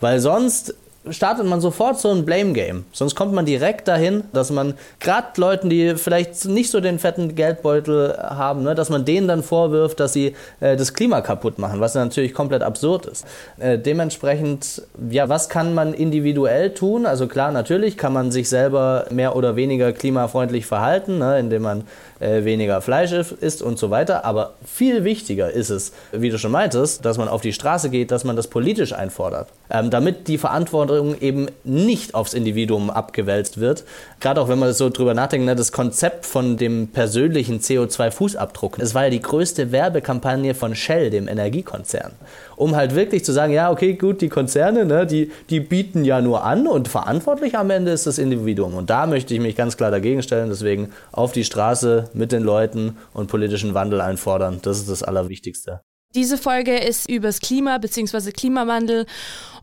[0.00, 0.74] Weil sonst
[1.10, 2.84] startet man sofort so ein Blame-Game.
[2.92, 7.34] Sonst kommt man direkt dahin, dass man gerade Leuten, die vielleicht nicht so den fetten
[7.34, 11.80] Geldbeutel haben, ne, dass man denen dann vorwirft, dass sie äh, das Klima kaputt machen,
[11.80, 13.26] was natürlich komplett absurd ist.
[13.58, 17.06] Äh, dementsprechend, ja, was kann man individuell tun?
[17.06, 21.84] Also klar, natürlich kann man sich selber mehr oder weniger klimafreundlich verhalten, ne, indem man
[22.20, 24.24] äh, weniger Fleisch isst und so weiter.
[24.24, 28.10] Aber viel wichtiger ist es, wie du schon meintest, dass man auf die Straße geht,
[28.10, 33.84] dass man das politisch einfordert, ähm, damit die Verantwortung eben nicht aufs Individuum abgewälzt wird.
[34.20, 38.80] Gerade auch wenn man so drüber nachdenkt, ne, das Konzept von dem persönlichen CO2-Fußabdruck.
[38.80, 42.12] Es war ja die größte Werbekampagne von Shell, dem Energiekonzern
[42.56, 46.20] um halt wirklich zu sagen, ja, okay, gut, die Konzerne, ne, die, die bieten ja
[46.20, 48.74] nur an und verantwortlich am Ende ist das Individuum.
[48.74, 50.48] Und da möchte ich mich ganz klar dagegen stellen.
[50.48, 54.60] Deswegen auf die Straße mit den Leuten und politischen Wandel einfordern.
[54.62, 55.82] Das ist das Allerwichtigste.
[56.14, 58.32] Diese Folge ist übers Klima bzw.
[58.32, 59.04] Klimawandel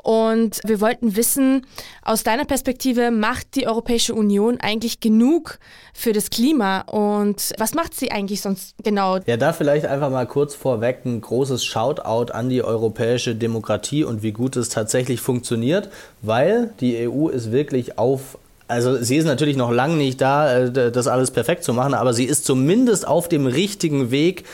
[0.03, 1.65] und wir wollten wissen,
[2.03, 5.59] aus deiner Perspektive, macht die Europäische Union eigentlich genug
[5.93, 9.19] für das Klima und was macht sie eigentlich sonst genau?
[9.25, 14.23] Ja, da vielleicht einfach mal kurz vorweg ein großes Shoutout an die europäische Demokratie und
[14.23, 15.89] wie gut es tatsächlich funktioniert,
[16.21, 18.37] weil die EU ist wirklich auf
[18.67, 22.13] also sie ist natürlich noch lange nicht da, äh, das alles perfekt zu machen, aber
[22.13, 24.45] sie ist zumindest auf dem richtigen Weg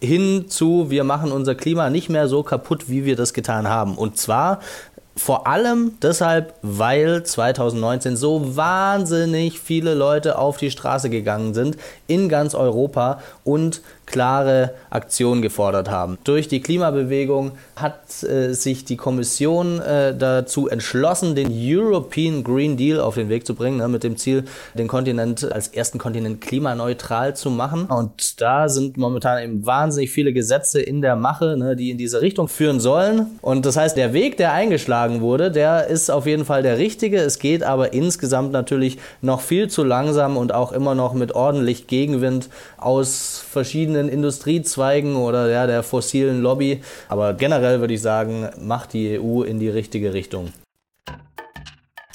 [0.00, 3.96] hin zu, wir machen unser Klima nicht mehr so kaputt, wie wir das getan haben.
[3.96, 4.60] Und zwar
[5.18, 11.76] vor allem deshalb, weil 2019 so wahnsinnig viele Leute auf die Straße gegangen sind
[12.06, 16.18] in ganz Europa und klare Aktionen gefordert haben.
[16.24, 23.00] Durch die Klimabewegung hat äh, sich die Kommission äh, dazu entschlossen, den European Green Deal
[23.00, 27.36] auf den Weg zu bringen, ne, mit dem Ziel, den Kontinent als ersten Kontinent klimaneutral
[27.36, 27.84] zu machen.
[27.84, 32.22] Und da sind momentan eben wahnsinnig viele Gesetze in der Mache, ne, die in diese
[32.22, 33.38] Richtung führen sollen.
[33.42, 37.18] Und das heißt, der Weg, der eingeschlagen wurde, der ist auf jeden Fall der richtige.
[37.18, 41.86] Es geht aber insgesamt natürlich noch viel zu langsam und auch immer noch mit ordentlich
[41.86, 46.80] Gegenwind aus verschiedenen verschiedenen Industriezweigen oder ja, der fossilen Lobby.
[47.08, 50.52] Aber generell würde ich sagen, macht die EU in die richtige Richtung.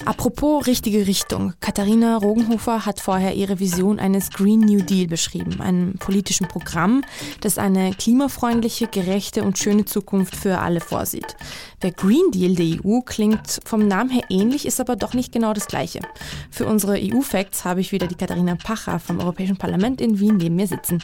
[0.06, 1.54] Apropos richtige Richtung.
[1.62, 7.06] Katharina Rogenhofer hat vorher ihre Vision eines Green New Deal beschrieben, einem politischen Programm,
[7.40, 11.38] das eine klimafreundliche, gerechte und schöne Zukunft für alle vorsieht.
[11.84, 15.54] Der Green Deal der EU klingt vom Namen her ähnlich, ist aber doch nicht genau
[15.54, 16.02] das gleiche.
[16.52, 20.56] Für unsere EU-Facts habe ich wieder die Katharina Pacher vom Europäischen Parlament in Wien neben
[20.56, 21.02] mir sitzen.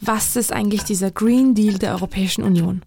[0.00, 2.82] Was ist eigentlich dieser Green Deal der Europäischen Union?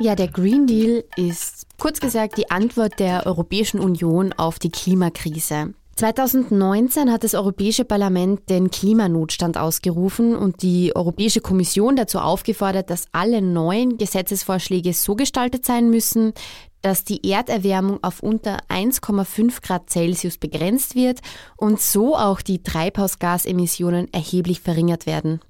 [0.00, 5.74] Ja, der Green Deal ist kurz gesagt die Antwort der Europäischen Union auf die Klimakrise.
[5.96, 13.06] 2019 hat das Europäische Parlament den Klimanotstand ausgerufen und die Europäische Kommission dazu aufgefordert, dass
[13.12, 16.32] alle neuen Gesetzesvorschläge so gestaltet sein müssen,
[16.82, 21.20] dass die Erderwärmung auf unter 1,5 Grad Celsius begrenzt wird
[21.56, 25.40] und so auch die Treibhausgasemissionen erheblich verringert werden.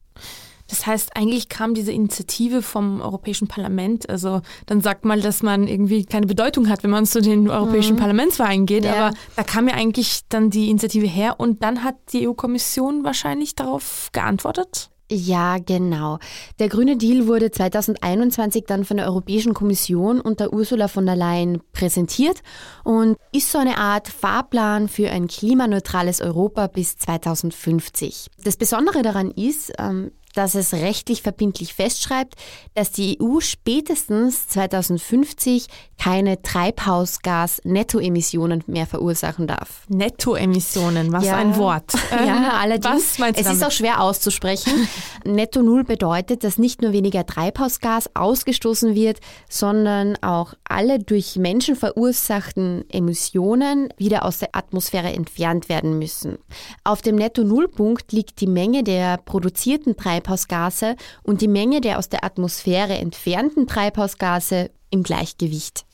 [0.69, 4.09] Das heißt, eigentlich kam diese Initiative vom Europäischen Parlament.
[4.09, 7.97] Also dann sagt man, dass man irgendwie keine Bedeutung hat, wenn man zu den Europäischen
[7.97, 8.01] mhm.
[8.01, 8.85] Parlamentswahlen geht.
[8.85, 8.95] Ja.
[8.95, 13.55] Aber da kam ja eigentlich dann die Initiative her und dann hat die EU-Kommission wahrscheinlich
[13.55, 14.91] darauf geantwortet.
[15.11, 16.19] Ja, genau.
[16.59, 21.61] Der grüne Deal wurde 2021 dann von der Europäischen Kommission unter Ursula von der Leyen
[21.73, 22.43] präsentiert
[22.85, 28.29] und ist so eine Art Fahrplan für ein klimaneutrales Europa bis 2050.
[28.43, 32.35] Das Besondere daran ist, ähm, dass es rechtlich verbindlich festschreibt,
[32.75, 35.69] dass die EU spätestens 2050
[35.99, 39.87] keine Treibhausgas-Nettoemissionen mehr verursachen darf.
[39.89, 41.37] Nettoemissionen, was ja.
[41.37, 41.93] ein Wort.
[42.25, 43.13] Ja, allerdings.
[43.13, 43.39] es damit?
[43.39, 44.89] ist auch schwer auszusprechen.
[45.25, 49.19] Netto Null bedeutet, dass nicht nur weniger Treibhausgas ausgestoßen wird,
[49.49, 56.39] sondern auch alle durch Menschen verursachten Emissionen wieder aus der Atmosphäre entfernt werden müssen.
[56.83, 62.09] Auf dem Netto-Null-Punkt liegt die Menge der produzierten Treibhausgase Treibhausgase und die Menge der aus
[62.09, 65.85] der Atmosphäre entfernten Treibhausgase im Gleichgewicht.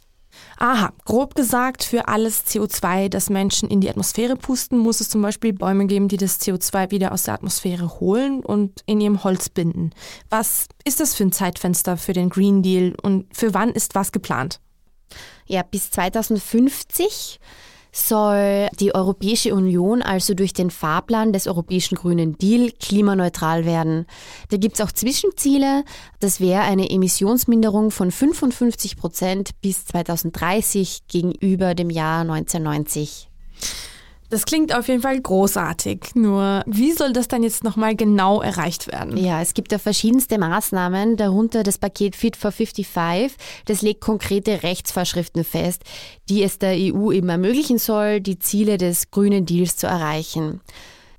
[0.59, 5.21] Aha, grob gesagt, für alles CO2, das Menschen in die Atmosphäre pusten, muss es zum
[5.21, 9.49] Beispiel Bäume geben, die das CO2 wieder aus der Atmosphäre holen und in ihrem Holz
[9.49, 9.90] binden.
[10.31, 14.12] Was ist das für ein Zeitfenster für den Green Deal und für wann ist was
[14.12, 14.61] geplant?
[15.47, 17.40] Ja, bis 2050
[17.92, 24.07] soll die Europäische Union also durch den Fahrplan des Europäischen Grünen Deal klimaneutral werden.
[24.50, 25.85] Da gibt es auch Zwischenziele.
[26.20, 33.29] Das wäre eine Emissionsminderung von 55 Prozent bis 2030 gegenüber dem Jahr 1990.
[34.31, 36.14] Das klingt auf jeden Fall großartig.
[36.14, 39.16] Nur, wie soll das dann jetzt nochmal genau erreicht werden?
[39.16, 43.37] Ja, es gibt ja verschiedenste Maßnahmen, darunter das Paket Fit for 55.
[43.64, 45.83] Das legt konkrete Rechtsvorschriften fest,
[46.29, 50.61] die es der EU eben ermöglichen soll, die Ziele des grünen Deals zu erreichen.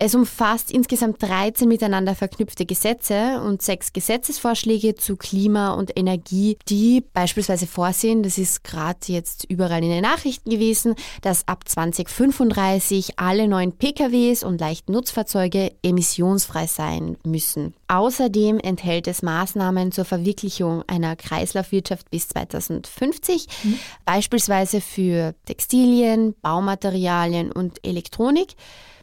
[0.03, 7.03] Es umfasst insgesamt 13 miteinander verknüpfte Gesetze und sechs Gesetzesvorschläge zu Klima und Energie, die
[7.13, 13.47] beispielsweise vorsehen, das ist gerade jetzt überall in den Nachrichten gewesen, dass ab 2035 alle
[13.47, 17.75] neuen PKWs und leichten Nutzfahrzeuge emissionsfrei sein müssen.
[17.87, 23.79] Außerdem enthält es Maßnahmen zur Verwirklichung einer Kreislaufwirtschaft bis 2050, mhm.
[24.05, 28.55] beispielsweise für Textilien, Baumaterialien und Elektronik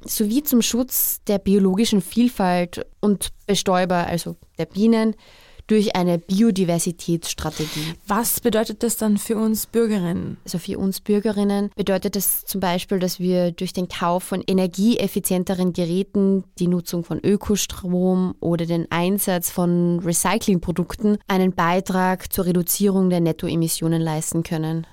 [0.04, 5.14] sowie zum Schutz der biologischen Vielfalt und Bestäuber, also der Bienen,
[5.68, 7.94] durch eine Biodiversitätsstrategie.
[8.06, 10.38] Was bedeutet das dann für uns Bürgerinnen?
[10.44, 15.74] Also für uns Bürgerinnen bedeutet das zum Beispiel, dass wir durch den Kauf von energieeffizienteren
[15.74, 23.20] Geräten, die Nutzung von Ökostrom oder den Einsatz von Recyclingprodukten einen Beitrag zur Reduzierung der
[23.20, 24.86] Nettoemissionen leisten können.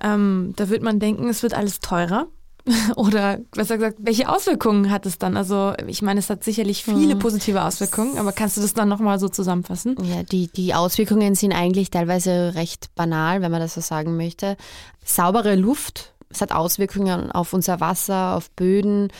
[0.00, 2.28] Ähm, da wird man denken, es wird alles teurer.
[2.96, 5.36] Oder besser gesagt, welche Auswirkungen hat es dann?
[5.36, 7.18] Also ich meine, es hat sicherlich viele hm.
[7.18, 9.96] positive Auswirkungen, aber kannst du das dann nochmal so zusammenfassen?
[10.02, 14.56] Ja, die, die Auswirkungen sind eigentlich teilweise recht banal, wenn man das so sagen möchte.
[15.04, 19.12] Saubere Luft, es hat Auswirkungen auf unser Wasser, auf Böden.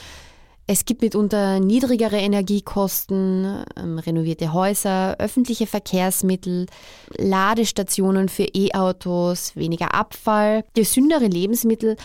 [0.68, 6.66] Es gibt mitunter niedrigere Energiekosten, ähm, renovierte Häuser, öffentliche Verkehrsmittel,
[7.16, 11.96] Ladestationen für E-Autos, weniger Abfall, gesündere Lebensmittel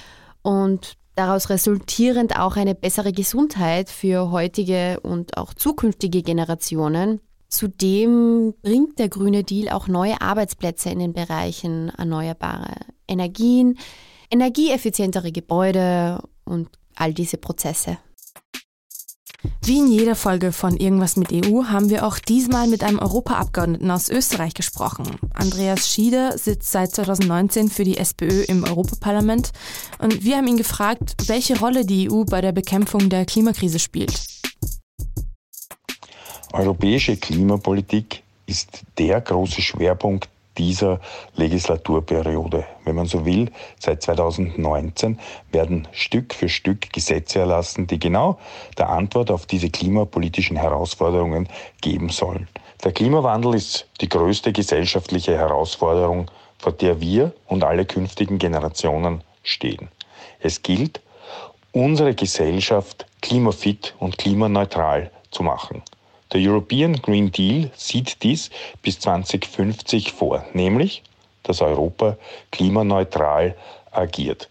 [0.43, 7.19] und daraus resultierend auch eine bessere Gesundheit für heutige und auch zukünftige Generationen.
[7.47, 12.75] Zudem bringt der grüne Deal auch neue Arbeitsplätze in den Bereichen erneuerbare
[13.07, 13.77] Energien,
[14.29, 17.97] energieeffizientere Gebäude und all diese Prozesse.
[19.63, 23.89] Wie in jeder Folge von Irgendwas mit EU haben wir auch diesmal mit einem Europaabgeordneten
[23.89, 25.05] aus Österreich gesprochen.
[25.33, 29.51] Andreas Schieder sitzt seit 2019 für die SPÖ im Europaparlament
[29.99, 34.21] und wir haben ihn gefragt, welche Rolle die EU bei der Bekämpfung der Klimakrise spielt.
[36.53, 40.27] Europäische Klimapolitik ist der große Schwerpunkt
[40.61, 40.99] dieser
[41.35, 42.65] Legislaturperiode.
[42.85, 45.19] Wenn man so will, seit 2019
[45.51, 48.37] werden Stück für Stück Gesetze erlassen, die genau
[48.77, 51.49] der Antwort auf diese klimapolitischen Herausforderungen
[51.81, 52.47] geben sollen.
[52.83, 59.89] Der Klimawandel ist die größte gesellschaftliche Herausforderung, vor der wir und alle künftigen Generationen stehen.
[60.39, 61.01] Es gilt,
[61.71, 65.81] unsere Gesellschaft klimafit und klimaneutral zu machen.
[66.33, 68.49] Der European Green Deal sieht dies
[68.81, 71.03] bis 2050 vor, nämlich,
[71.43, 72.17] dass Europa
[72.51, 73.55] klimaneutral
[73.91, 74.49] agiert.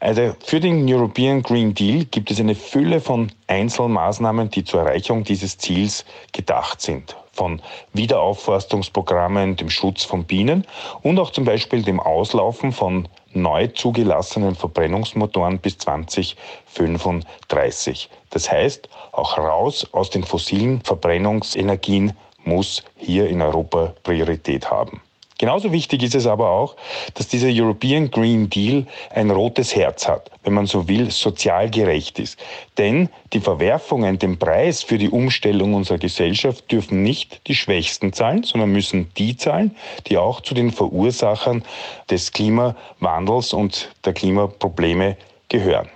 [0.00, 5.24] Also für den European Green Deal gibt es eine Fülle von Einzelmaßnahmen, die zur Erreichung
[5.24, 7.16] dieses Ziels gedacht sind.
[7.38, 10.66] Von Wiederaufforstungsprogrammen, dem Schutz von Bienen
[11.02, 18.10] und auch zum Beispiel dem Auslaufen von neu zugelassenen Verbrennungsmotoren bis 2035.
[18.30, 25.00] Das heißt, auch raus aus den fossilen Verbrennungsenergien muss hier in Europa Priorität haben.
[25.38, 26.74] Genauso wichtig ist es aber auch,
[27.14, 32.18] dass dieser European Green Deal ein rotes Herz hat, wenn man so will, sozial gerecht
[32.18, 32.40] ist.
[32.76, 38.42] Denn die Verwerfungen, den Preis für die Umstellung unserer Gesellschaft dürfen nicht die Schwächsten zahlen,
[38.42, 39.76] sondern müssen die zahlen,
[40.08, 41.62] die auch zu den Verursachern
[42.10, 45.16] des Klimawandels und der Klimaprobleme
[45.48, 45.88] gehören.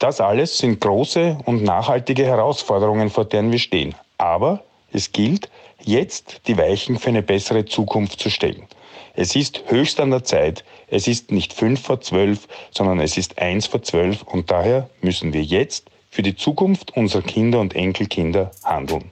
[0.00, 3.94] Das alles sind große und nachhaltige Herausforderungen, vor denen wir stehen.
[4.18, 5.48] Aber es gilt,
[5.86, 8.66] jetzt die Weichen für eine bessere Zukunft zu stellen.
[9.14, 10.64] Es ist höchst an der Zeit.
[10.88, 15.32] Es ist nicht fünf vor zwölf, sondern es ist eins vor zwölf und daher müssen
[15.32, 19.10] wir jetzt für die Zukunft unserer Kinder und Enkelkinder handeln.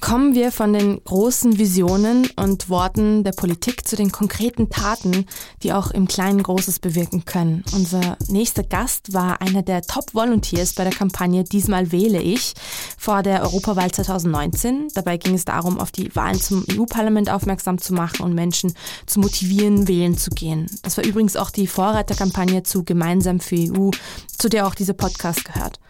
[0.00, 5.26] Kommen wir von den großen Visionen und Worten der Politik zu den konkreten Taten,
[5.62, 7.64] die auch im Kleinen Großes bewirken können.
[7.74, 12.54] Unser nächster Gast war einer der Top-Volunteers bei der Kampagne Diesmal wähle ich
[12.96, 14.88] vor der Europawahl 2019.
[14.94, 18.74] Dabei ging es darum, auf die Wahlen zum EU-Parlament aufmerksam zu machen und Menschen
[19.06, 20.70] zu motivieren, wählen zu gehen.
[20.82, 23.90] Das war übrigens auch die Vorreiterkampagne zu Gemeinsam für EU,
[24.38, 25.80] zu der auch dieser Podcast gehört.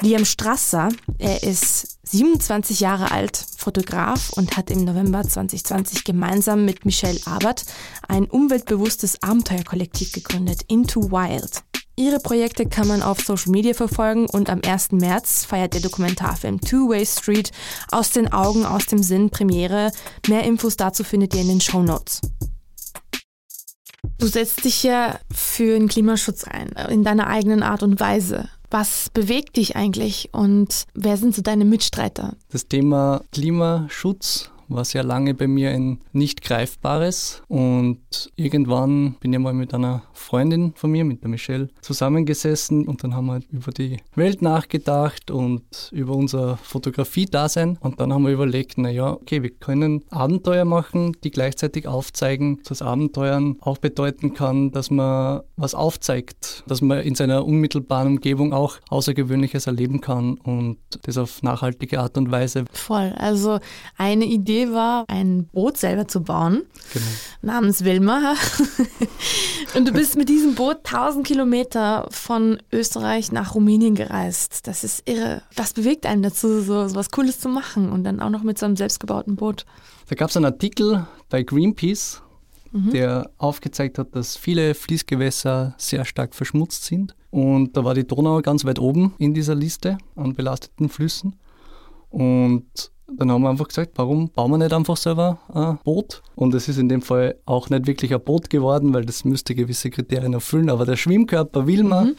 [0.00, 6.84] Liam Strasser, er ist 27 Jahre alt, Fotograf und hat im November 2020 gemeinsam mit
[6.84, 7.64] Michelle Abert
[8.06, 11.64] ein umweltbewusstes Abenteuerkollektiv gegründet, Into Wild.
[11.96, 14.92] Ihre Projekte kann man auf Social Media verfolgen und am 1.
[14.92, 17.50] März feiert der Dokumentarfilm Two-Way Street
[17.90, 19.90] aus den Augen, aus dem Sinn Premiere.
[20.28, 22.20] Mehr Infos dazu findet ihr in den Show Notes.
[24.18, 28.48] Du setzt dich ja für den Klimaschutz ein, in deiner eigenen Art und Weise.
[28.76, 32.34] Was bewegt dich eigentlich und wer sind so deine Mitstreiter?
[32.50, 38.00] Das Thema Klimaschutz war sehr lange bei mir ein nicht greifbares und
[38.34, 43.14] irgendwann bin ich mal mit einer Freundin von mir, mit der Michelle, zusammengesessen und dann
[43.14, 48.78] haben wir über die Welt nachgedacht und über unser Fotografie-Dasein und dann haben wir überlegt,
[48.78, 54.90] naja, okay, wir können Abenteuer machen, die gleichzeitig aufzeigen, dass Abenteuern auch bedeuten kann, dass
[54.90, 61.18] man was aufzeigt, dass man in seiner unmittelbaren Umgebung auch Außergewöhnliches erleben kann und das
[61.18, 62.64] auf nachhaltige Art und Weise.
[62.72, 63.58] Voll, also
[63.96, 67.06] eine Idee war, ein Boot selber zu bauen, genau.
[67.42, 68.34] namens Wilma.
[69.74, 74.66] Und du bist mit diesem Boot 1000 Kilometer von Österreich nach Rumänien gereist.
[74.66, 75.42] Das ist irre.
[75.56, 78.58] Was bewegt einen dazu, so, so was Cooles zu machen und dann auch noch mit
[78.58, 79.64] so einem selbstgebauten Boot?
[80.08, 82.22] Da gab es einen Artikel bei Greenpeace,
[82.72, 82.90] mhm.
[82.90, 87.16] der aufgezeigt hat, dass viele Fließgewässer sehr stark verschmutzt sind.
[87.30, 91.36] Und da war die Donau ganz weit oben in dieser Liste an belasteten Flüssen.
[92.10, 96.22] Und dann haben wir einfach gesagt, warum bauen wir nicht einfach selber ein Boot?
[96.34, 99.54] Und es ist in dem Fall auch nicht wirklich ein Boot geworden, weil das müsste
[99.54, 100.70] gewisse Kriterien erfüllen.
[100.70, 102.16] Aber der Schwimmkörper Wilma mhm.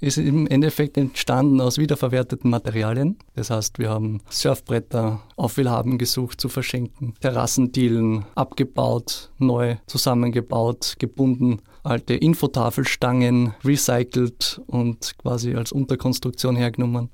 [0.00, 3.18] ist im Endeffekt entstanden aus wiederverwerteten Materialien.
[3.34, 11.60] Das heißt, wir haben Surfbretter auf Willhaben gesucht zu verschenken, Terrassendielen abgebaut, neu zusammengebaut, gebunden
[11.82, 17.10] alte Infotafelstangen recycelt und quasi als Unterkonstruktion hergenommen.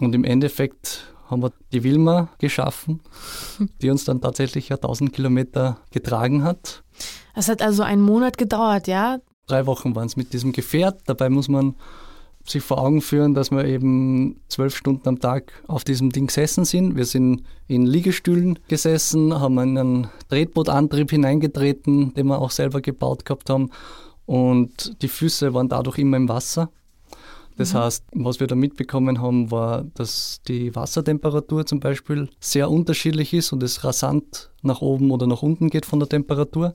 [0.00, 3.00] Und im Endeffekt haben wir die Wilma geschaffen,
[3.82, 6.82] die uns dann tatsächlich ja 1000 Kilometer getragen hat.
[7.34, 9.18] Es hat also einen Monat gedauert, ja?
[9.46, 11.02] Drei Wochen waren es mit diesem Gefährt.
[11.06, 11.74] Dabei muss man
[12.46, 16.64] sich vor Augen führen, dass wir eben zwölf Stunden am Tag auf diesem Ding gesessen
[16.64, 16.96] sind.
[16.96, 23.50] Wir sind in Liegestühlen gesessen, haben einen Tretbootantrieb hineingetreten, den wir auch selber gebaut gehabt
[23.50, 23.70] haben.
[24.26, 26.70] Und die Füße waren dadurch immer im Wasser.
[27.56, 27.78] Das mhm.
[27.78, 33.52] heißt, was wir da mitbekommen haben, war, dass die Wassertemperatur zum Beispiel sehr unterschiedlich ist
[33.52, 36.74] und es rasant nach oben oder nach unten geht von der Temperatur.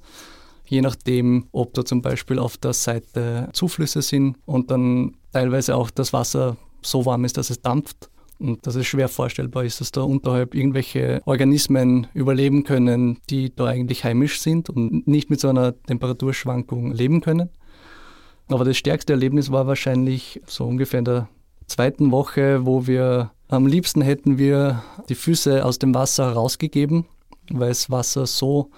[0.66, 5.90] Je nachdem, ob da zum Beispiel auf der Seite Zuflüsse sind und dann teilweise auch
[5.90, 9.92] das Wasser so warm ist, dass es dampft und dass es schwer vorstellbar ist, dass
[9.92, 15.50] da unterhalb irgendwelche Organismen überleben können, die da eigentlich heimisch sind und nicht mit so
[15.50, 17.50] einer Temperaturschwankung leben können.
[18.50, 21.30] Aber das stärkste Erlebnis war wahrscheinlich so ungefähr in der
[21.68, 27.06] zweiten Woche, wo wir am liebsten hätten wir die Füße aus dem Wasser rausgegeben,
[27.52, 28.70] weil das Wasser so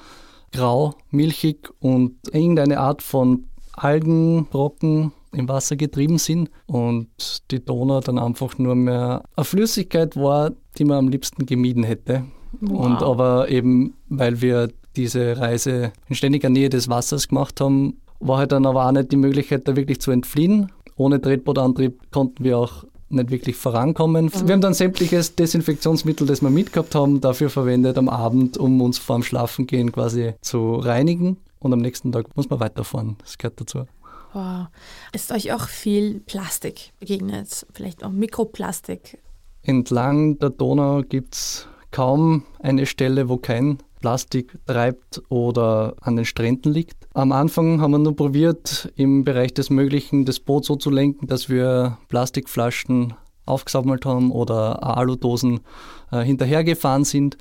[0.52, 7.08] grau, milchig und irgendeine Art von Algenbrocken im Wasser getrieben sind und
[7.52, 12.26] die Donau dann einfach nur mehr eine Flüssigkeit war, die man am liebsten gemieden hätte.
[12.60, 12.86] Wow.
[12.86, 18.38] Und aber eben, weil wir diese Reise in ständiger Nähe des Wassers gemacht haben, war
[18.38, 20.72] halt dann aber auch nicht die Möglichkeit, da wirklich zu entfliehen.
[20.96, 24.26] Ohne Tretbootantrieb konnten wir auch nicht wirklich vorankommen.
[24.26, 24.48] Mhm.
[24.48, 28.98] Wir haben dann sämtliches Desinfektionsmittel, das wir mitgehabt haben, dafür verwendet am Abend, um uns
[28.98, 31.38] vorm Schlafengehen quasi zu reinigen.
[31.60, 33.18] Und am nächsten Tag muss man weiterfahren.
[33.20, 33.86] Das gehört dazu.
[34.34, 34.68] Wow.
[35.14, 37.68] Ist euch auch viel Plastik begegnet?
[37.74, 39.20] Vielleicht auch Mikroplastik?
[39.62, 46.26] Entlang der Donau gibt es kaum eine Stelle, wo kein Plastik treibt oder an den
[46.26, 47.08] Stränden liegt.
[47.14, 51.28] Am Anfang haben wir nur probiert, im Bereich des Möglichen das Boot so zu lenken,
[51.28, 53.14] dass wir Plastikflaschen
[53.46, 55.62] aufgesammelt haben oder Aludosen
[56.12, 57.38] äh, hinterhergefahren sind.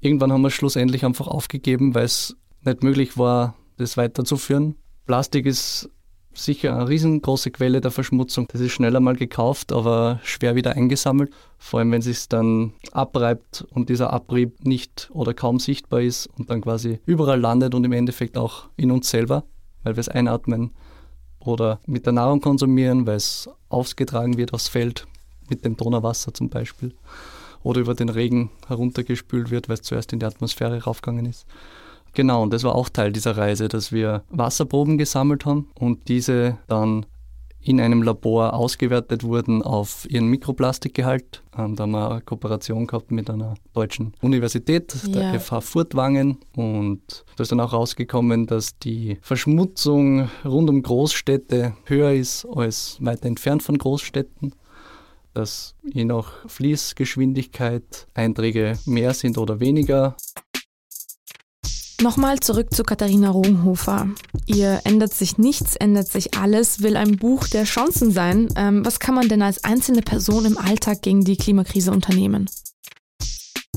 [0.00, 4.76] Irgendwann haben wir es schlussendlich einfach aufgegeben, weil es nicht möglich war, das weiterzuführen.
[5.06, 5.90] Plastik ist
[6.32, 8.48] sicher eine riesengroße Quelle der Verschmutzung.
[8.50, 11.32] Das ist schneller mal gekauft, aber schwer wieder eingesammelt.
[11.58, 16.28] Vor allem, wenn es sich dann abreibt und dieser Abrieb nicht oder kaum sichtbar ist
[16.38, 19.44] und dann quasi überall landet und im Endeffekt auch in uns selber,
[19.82, 20.72] weil wir es einatmen
[21.40, 25.06] oder mit der Nahrung konsumieren, weil es ausgetragen wird aufs Feld,
[25.48, 26.94] mit dem Donauwasser zum Beispiel,
[27.62, 31.46] oder über den Regen heruntergespült wird, weil es zuerst in die Atmosphäre raufgegangen ist.
[32.12, 36.58] Genau, und das war auch Teil dieser Reise, dass wir Wasserproben gesammelt haben und diese
[36.66, 37.06] dann
[37.62, 41.42] in einem Labor ausgewertet wurden auf ihren Mikroplastikgehalt.
[41.56, 45.38] Ähm, da haben wir eine Kooperation gehabt mit einer deutschen Universität, der ja.
[45.38, 46.38] FH Furtwangen.
[46.56, 52.96] Und da ist dann auch rausgekommen, dass die Verschmutzung rund um Großstädte höher ist als
[53.00, 54.54] weiter entfernt von Großstädten.
[55.32, 60.16] dass je nach Fließgeschwindigkeit Einträge mehr sind oder weniger.
[62.02, 64.08] Nochmal zurück zu Katharina Rogenhofer.
[64.46, 68.48] Ihr ändert sich nichts, ändert sich alles, will ein Buch der Chancen sein.
[68.56, 72.48] Ähm, was kann man denn als einzelne Person im Alltag gegen die Klimakrise unternehmen?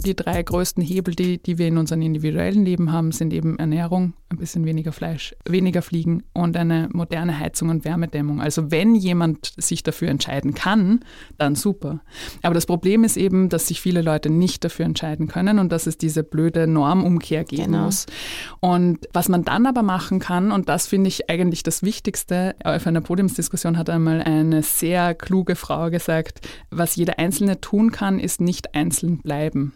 [0.05, 4.13] Die drei größten Hebel, die, die wir in unserem individuellen Leben haben, sind eben Ernährung,
[4.33, 8.41] ein bisschen weniger Fleisch, weniger Fliegen und eine moderne Heizung und Wärmedämmung.
[8.41, 11.01] Also wenn jemand sich dafür entscheiden kann,
[11.37, 12.01] dann super.
[12.41, 15.87] Aber das Problem ist eben, dass sich viele Leute nicht dafür entscheiden können und dass
[15.87, 17.85] es diese blöde Normumkehr geben genau.
[17.85, 18.05] muss.
[18.59, 22.87] Und was man dann aber machen kann, und das finde ich eigentlich das Wichtigste, auf
[22.87, 28.41] einer Podiumsdiskussion hat einmal eine sehr kluge Frau gesagt, was jeder Einzelne tun kann, ist
[28.41, 29.73] nicht einzeln bleiben.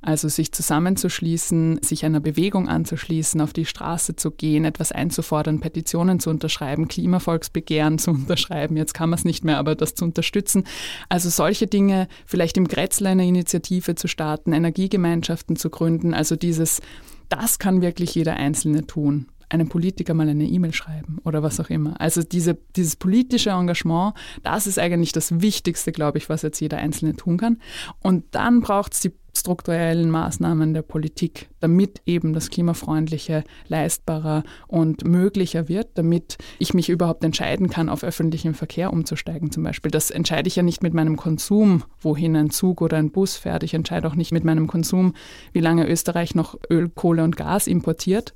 [0.00, 6.20] Also sich zusammenzuschließen, sich einer Bewegung anzuschließen, auf die Straße zu gehen, etwas einzufordern, Petitionen
[6.20, 8.76] zu unterschreiben, Klimavolksbegehren zu unterschreiben.
[8.76, 10.64] Jetzt kann man es nicht mehr, aber das zu unterstützen.
[11.08, 16.14] Also solche Dinge, vielleicht im Grätzler eine Initiative zu starten, Energiegemeinschaften zu gründen.
[16.14, 16.80] Also dieses,
[17.28, 21.70] das kann wirklich jeder Einzelne tun einem Politiker mal eine E-Mail schreiben oder was auch
[21.70, 22.00] immer.
[22.00, 26.78] Also diese, dieses politische Engagement, das ist eigentlich das Wichtigste, glaube ich, was jetzt jeder
[26.78, 27.58] Einzelne tun kann.
[28.00, 35.06] Und dann braucht es die strukturellen Maßnahmen der Politik, damit eben das Klimafreundliche leistbarer und
[35.06, 39.90] möglicher wird, damit ich mich überhaupt entscheiden kann, auf öffentlichen Verkehr umzusteigen zum Beispiel.
[39.90, 43.62] Das entscheide ich ja nicht mit meinem Konsum, wohin ein Zug oder ein Bus fährt.
[43.62, 45.14] Ich entscheide auch nicht mit meinem Konsum,
[45.52, 48.32] wie lange Österreich noch Öl, Kohle und Gas importiert.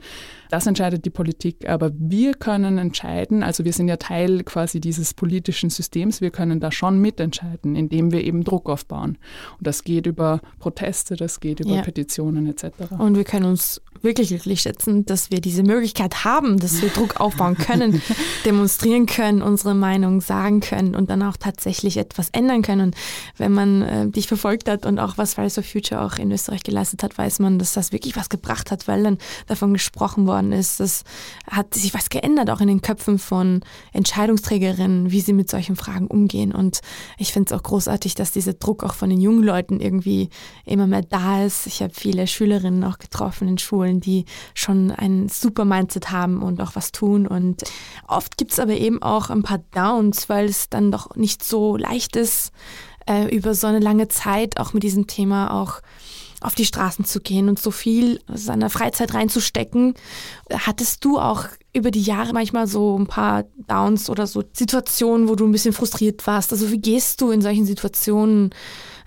[0.53, 1.67] Das entscheidet die Politik.
[1.67, 6.61] Aber wir können entscheiden, also wir sind ja Teil quasi dieses politischen Systems, wir können
[6.61, 9.17] da schon mitentscheiden, indem wir eben Druck aufbauen.
[9.57, 11.81] Und das geht über Proteste, das geht über ja.
[11.81, 12.93] Petitionen etc.
[12.99, 17.19] Und wir können uns wirklich glücklich schätzen, dass wir diese Möglichkeit haben, dass wir Druck
[17.19, 18.03] aufbauen können,
[18.45, 22.89] demonstrieren können, unsere Meinung sagen können und dann auch tatsächlich etwas ändern können.
[22.89, 22.97] Und
[23.39, 26.63] wenn man äh, dich verfolgt hat und auch was Fridays for Future auch in Österreich
[26.63, 30.42] geleistet hat, weiß man, dass das wirklich was gebracht hat, weil dann davon gesprochen worden
[30.43, 30.81] geworden ist.
[30.81, 31.05] Das
[31.51, 33.61] hat sich was geändert, auch in den Köpfen von
[33.93, 36.53] Entscheidungsträgerinnen, wie sie mit solchen Fragen umgehen.
[36.53, 36.81] Und
[37.19, 40.29] ich finde es auch großartig, dass dieser Druck auch von den jungen Leuten irgendwie
[40.65, 41.67] immer mehr da ist.
[41.67, 44.25] Ich habe viele Schülerinnen auch getroffen in Schulen, die
[44.55, 47.27] schon ein super Mindset haben und auch was tun.
[47.27, 47.63] Und
[48.09, 51.77] oft gibt es aber eben auch ein paar Downs, weil es dann doch nicht so
[51.77, 52.53] leicht ist,
[53.09, 55.81] äh, über so eine lange Zeit auch mit diesem Thema auch
[56.43, 59.95] auf die Straßen zu gehen und so viel seiner Freizeit reinzustecken.
[60.53, 65.35] Hattest du auch über die Jahre manchmal so ein paar Downs oder so Situationen, wo
[65.35, 66.53] du ein bisschen frustriert warst?
[66.53, 68.51] Also wie gehst du in solchen Situationen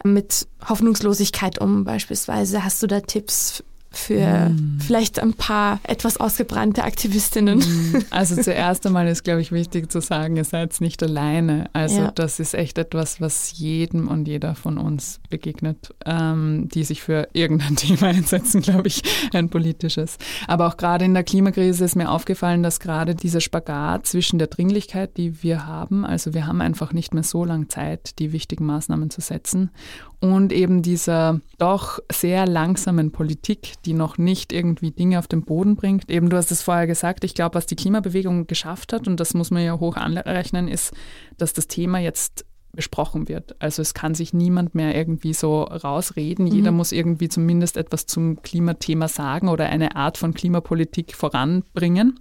[0.03, 2.63] mit Hoffnungslosigkeit um beispielsweise?
[2.63, 3.63] Hast du da Tipps
[3.97, 4.79] für mm.
[4.79, 7.59] vielleicht ein paar etwas ausgebrannte Aktivistinnen?
[7.59, 7.95] Mm.
[8.11, 11.69] Also zuerst einmal ist, glaube ich, wichtig zu sagen, ihr seid nicht alleine.
[11.73, 12.11] Also ja.
[12.11, 17.27] das ist echt etwas, was jedem und jeder von uns begegnet, ähm, die sich für
[17.33, 19.01] irgendein Thema einsetzen, glaube ich,
[19.33, 20.17] ein politisches.
[20.47, 24.47] Aber auch gerade in der Klimakrise ist mir aufgefallen, dass gerade dieser Spagat zwischen der
[24.47, 28.65] Dringlichkeit, die wir haben, also wir haben einfach nicht mehr so lange Zeit, die wichtigen
[28.65, 29.71] Maßnahmen zu setzen,
[30.19, 35.75] und eben dieser doch sehr langsamen Politik, die noch nicht irgendwie Dinge auf den Boden
[35.75, 36.09] bringt.
[36.09, 39.33] Eben, du hast es vorher gesagt, ich glaube, was die Klimabewegung geschafft hat, und das
[39.33, 40.93] muss man ja hoch anrechnen, ist,
[41.37, 43.55] dass das Thema jetzt besprochen wird.
[43.59, 46.45] Also es kann sich niemand mehr irgendwie so rausreden.
[46.45, 46.77] Jeder mhm.
[46.77, 52.19] muss irgendwie zumindest etwas zum Klimathema sagen oder eine Art von Klimapolitik voranbringen.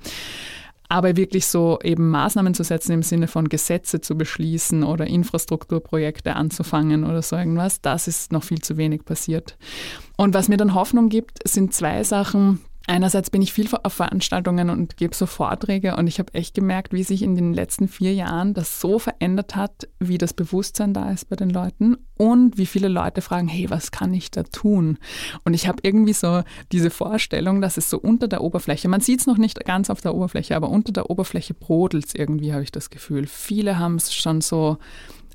[0.88, 6.36] Aber wirklich so eben Maßnahmen zu setzen im Sinne von Gesetze zu beschließen oder Infrastrukturprojekte
[6.36, 9.56] anzufangen oder so irgendwas, das ist noch viel zu wenig passiert.
[10.16, 14.68] Und was mir dann Hoffnung gibt, sind zwei Sachen, Einerseits bin ich viel auf Veranstaltungen
[14.68, 18.12] und gebe so Vorträge und ich habe echt gemerkt, wie sich in den letzten vier
[18.12, 22.66] Jahren das so verändert hat, wie das Bewusstsein da ist bei den Leuten und wie
[22.66, 24.98] viele Leute fragen, hey, was kann ich da tun?
[25.46, 26.42] Und ich habe irgendwie so
[26.72, 30.02] diese Vorstellung, dass es so unter der Oberfläche, man sieht es noch nicht ganz auf
[30.02, 33.26] der Oberfläche, aber unter der Oberfläche brodelt es irgendwie, habe ich das Gefühl.
[33.26, 34.76] Viele haben es schon so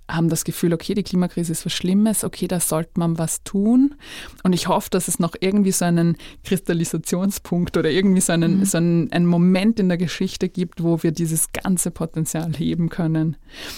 [0.09, 3.95] haben das Gefühl, okay, die Klimakrise ist was Schlimmes, okay, da sollte man was tun.
[4.43, 8.65] Und ich hoffe, dass es noch irgendwie so einen Kristallisationspunkt oder irgendwie so einen, mhm.
[8.65, 13.37] so einen, einen Moment in der Geschichte gibt, wo wir dieses ganze Potenzial heben können.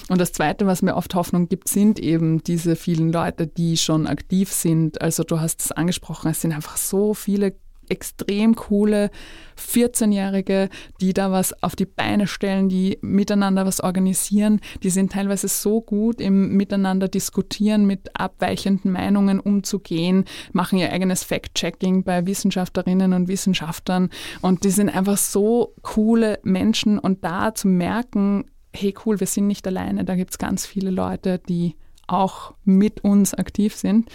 [0.09, 4.07] Und das Zweite, was mir oft Hoffnung gibt, sind eben diese vielen Leute, die schon
[4.07, 5.01] aktiv sind.
[5.01, 7.53] Also du hast es angesprochen, es sind einfach so viele
[7.91, 9.11] extrem coole
[9.57, 10.69] 14-Jährige,
[10.99, 14.59] die da was auf die Beine stellen, die miteinander was organisieren.
[14.81, 21.23] Die sind teilweise so gut im Miteinander diskutieren, mit abweichenden Meinungen umzugehen, machen ihr eigenes
[21.23, 24.09] Fact-Checking bei Wissenschaftlerinnen und Wissenschaftlern.
[24.41, 26.97] Und die sind einfach so coole Menschen.
[26.97, 30.91] Und da zu merken, hey cool, wir sind nicht alleine, da gibt es ganz viele
[30.91, 31.75] Leute, die
[32.07, 34.09] auch mit uns aktiv sind.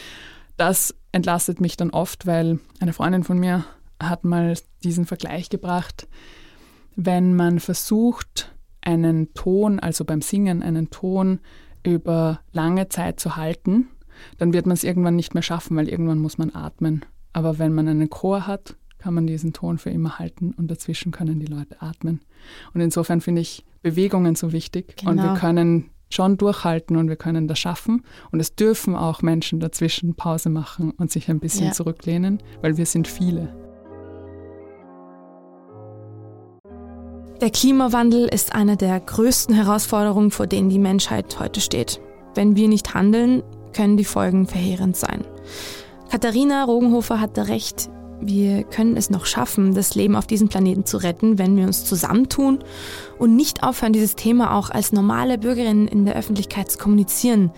[0.57, 3.64] Das entlastet mich dann oft, weil eine Freundin von mir
[4.02, 4.54] hat mal
[4.84, 6.09] diesen Vergleich gebracht,
[6.94, 11.40] wenn man versucht, einen Ton, also beim Singen einen Ton
[11.82, 13.88] über lange Zeit zu halten,
[14.38, 17.04] dann wird man es irgendwann nicht mehr schaffen, weil irgendwann muss man atmen.
[17.32, 21.12] Aber wenn man einen Chor hat, kann man diesen Ton für immer halten und dazwischen
[21.12, 22.20] können die Leute atmen.
[22.72, 25.11] Und insofern finde ich Bewegungen so wichtig genau.
[25.11, 25.38] und wir genau.
[25.38, 28.04] können schon durchhalten und wir können das schaffen.
[28.30, 31.72] Und es dürfen auch Menschen dazwischen Pause machen und sich ein bisschen ja.
[31.72, 33.54] zurücklehnen, weil wir sind viele.
[37.40, 42.00] Der Klimawandel ist eine der größten Herausforderungen, vor denen die Menschheit heute steht.
[42.34, 43.42] Wenn wir nicht handeln,
[43.74, 45.24] können die Folgen verheerend sein.
[46.11, 47.90] Katharina Rogenhofer hatte recht,
[48.20, 51.84] wir können es noch schaffen, das Leben auf diesem Planeten zu retten, wenn wir uns
[51.84, 52.60] zusammentun
[53.18, 57.50] und nicht aufhören, dieses Thema auch als normale Bürgerinnen in der Öffentlichkeit zu kommunizieren.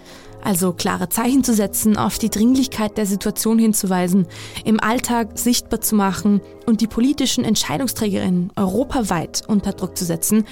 [0.42, 4.26] Also klare Zeichen zu setzen, auf die Dringlichkeit der Situation hinzuweisen,
[4.64, 10.44] im Alltag sichtbar zu machen und die politischen Entscheidungsträgerinnen europaweit unter Druck zu setzen,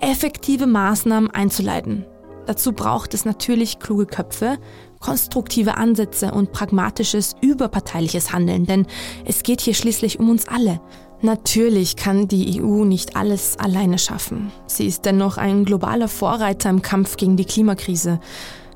[0.00, 2.06] effektive Maßnahmen einzuleiten.
[2.46, 4.58] Dazu braucht es natürlich kluge Köpfe,
[5.04, 8.86] konstruktive Ansätze und pragmatisches, überparteiliches Handeln, denn
[9.26, 10.80] es geht hier schließlich um uns alle.
[11.20, 14.50] Natürlich kann die EU nicht alles alleine schaffen.
[14.66, 18.18] Sie ist dennoch ein globaler Vorreiter im Kampf gegen die Klimakrise.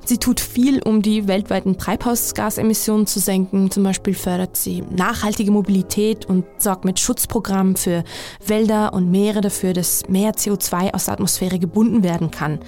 [0.04, 3.70] Sie tut viel, um die weltweiten Treibhausgasemissionen zu senken.
[3.70, 8.04] Zum Beispiel fördert sie nachhaltige Mobilität und sorgt mit Schutzprogrammen für
[8.46, 12.60] Wälder und Meere dafür, dass mehr CO2 aus der Atmosphäre gebunden werden kann.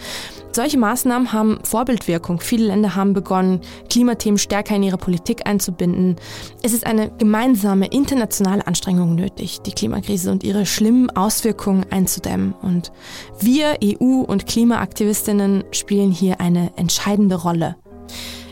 [0.53, 2.41] Solche Maßnahmen haben Vorbildwirkung.
[2.41, 6.17] Viele Länder haben begonnen, Klimathemen stärker in ihre Politik einzubinden.
[6.63, 12.53] Es ist eine gemeinsame internationale Anstrengung nötig, die Klimakrise und ihre schlimmen Auswirkungen einzudämmen.
[12.63, 12.91] Und
[13.39, 17.77] wir, EU und Klimaaktivistinnen, spielen hier eine entscheidende Rolle.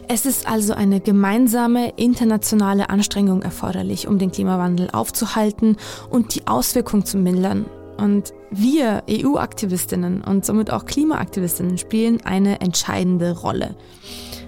[0.06, 5.76] Es ist also eine gemeinsame internationale Anstrengung erforderlich, um den Klimawandel aufzuhalten
[6.08, 7.66] und die Auswirkungen zu mildern.
[7.98, 13.76] Und wir EU-Aktivistinnen und somit auch Klimaaktivistinnen spielen eine entscheidende Rolle.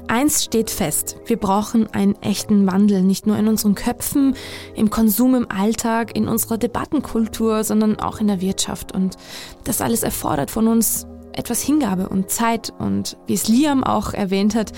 [0.07, 4.35] Eins steht fest, wir brauchen einen echten Wandel, nicht nur in unseren Köpfen,
[4.75, 8.93] im Konsum im Alltag, in unserer Debattenkultur, sondern auch in der Wirtschaft.
[8.93, 9.17] Und
[9.63, 12.73] das alles erfordert von uns etwas Hingabe und Zeit.
[12.79, 14.73] Und wie es Liam auch erwähnt hat,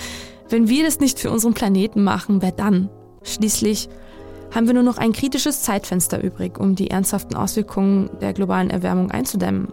[0.50, 2.90] wenn wir das nicht für unseren Planeten machen, wer dann?
[3.22, 3.88] Schließlich
[4.54, 9.10] haben wir nur noch ein kritisches Zeitfenster übrig, um die ernsthaften Auswirkungen der globalen Erwärmung
[9.10, 9.68] einzudämmen.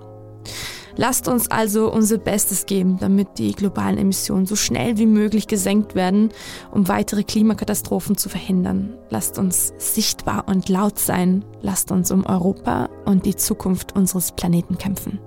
[0.96, 5.96] Lasst uns also unser Bestes geben, damit die globalen Emissionen so schnell wie möglich gesenkt
[5.96, 6.30] werden,
[6.72, 8.98] um weitere Klimakatastrophen zu verhindern.
[9.10, 11.46] Lasst uns sichtbar und laut sein.
[11.62, 15.20] Lasst uns um Europa und die Zukunft unseres Planeten kämpfen.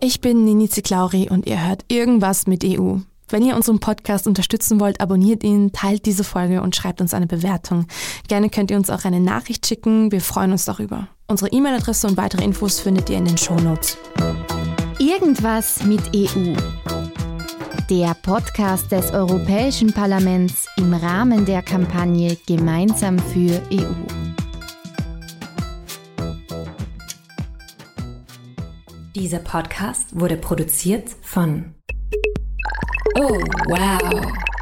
[0.00, 2.98] Ich bin Nini Ziklauri und ihr hört irgendwas mit EU.
[3.28, 7.26] Wenn ihr unseren Podcast unterstützen wollt, abonniert ihn, teilt diese Folge und schreibt uns eine
[7.26, 7.86] Bewertung.
[8.28, 10.12] Gerne könnt ihr uns auch eine Nachricht schicken.
[10.12, 11.08] Wir freuen uns darüber.
[11.26, 13.96] Unsere E-Mail-Adresse und weitere Infos findet ihr in den Shownotes.
[14.98, 16.54] Irgendwas mit EU.
[17.90, 24.24] Der Podcast des Europäischen Parlaments im Rahmen der Kampagne Gemeinsam für EU.
[29.14, 31.74] Dieser Podcast wurde produziert von
[33.16, 34.53] Oh, wow.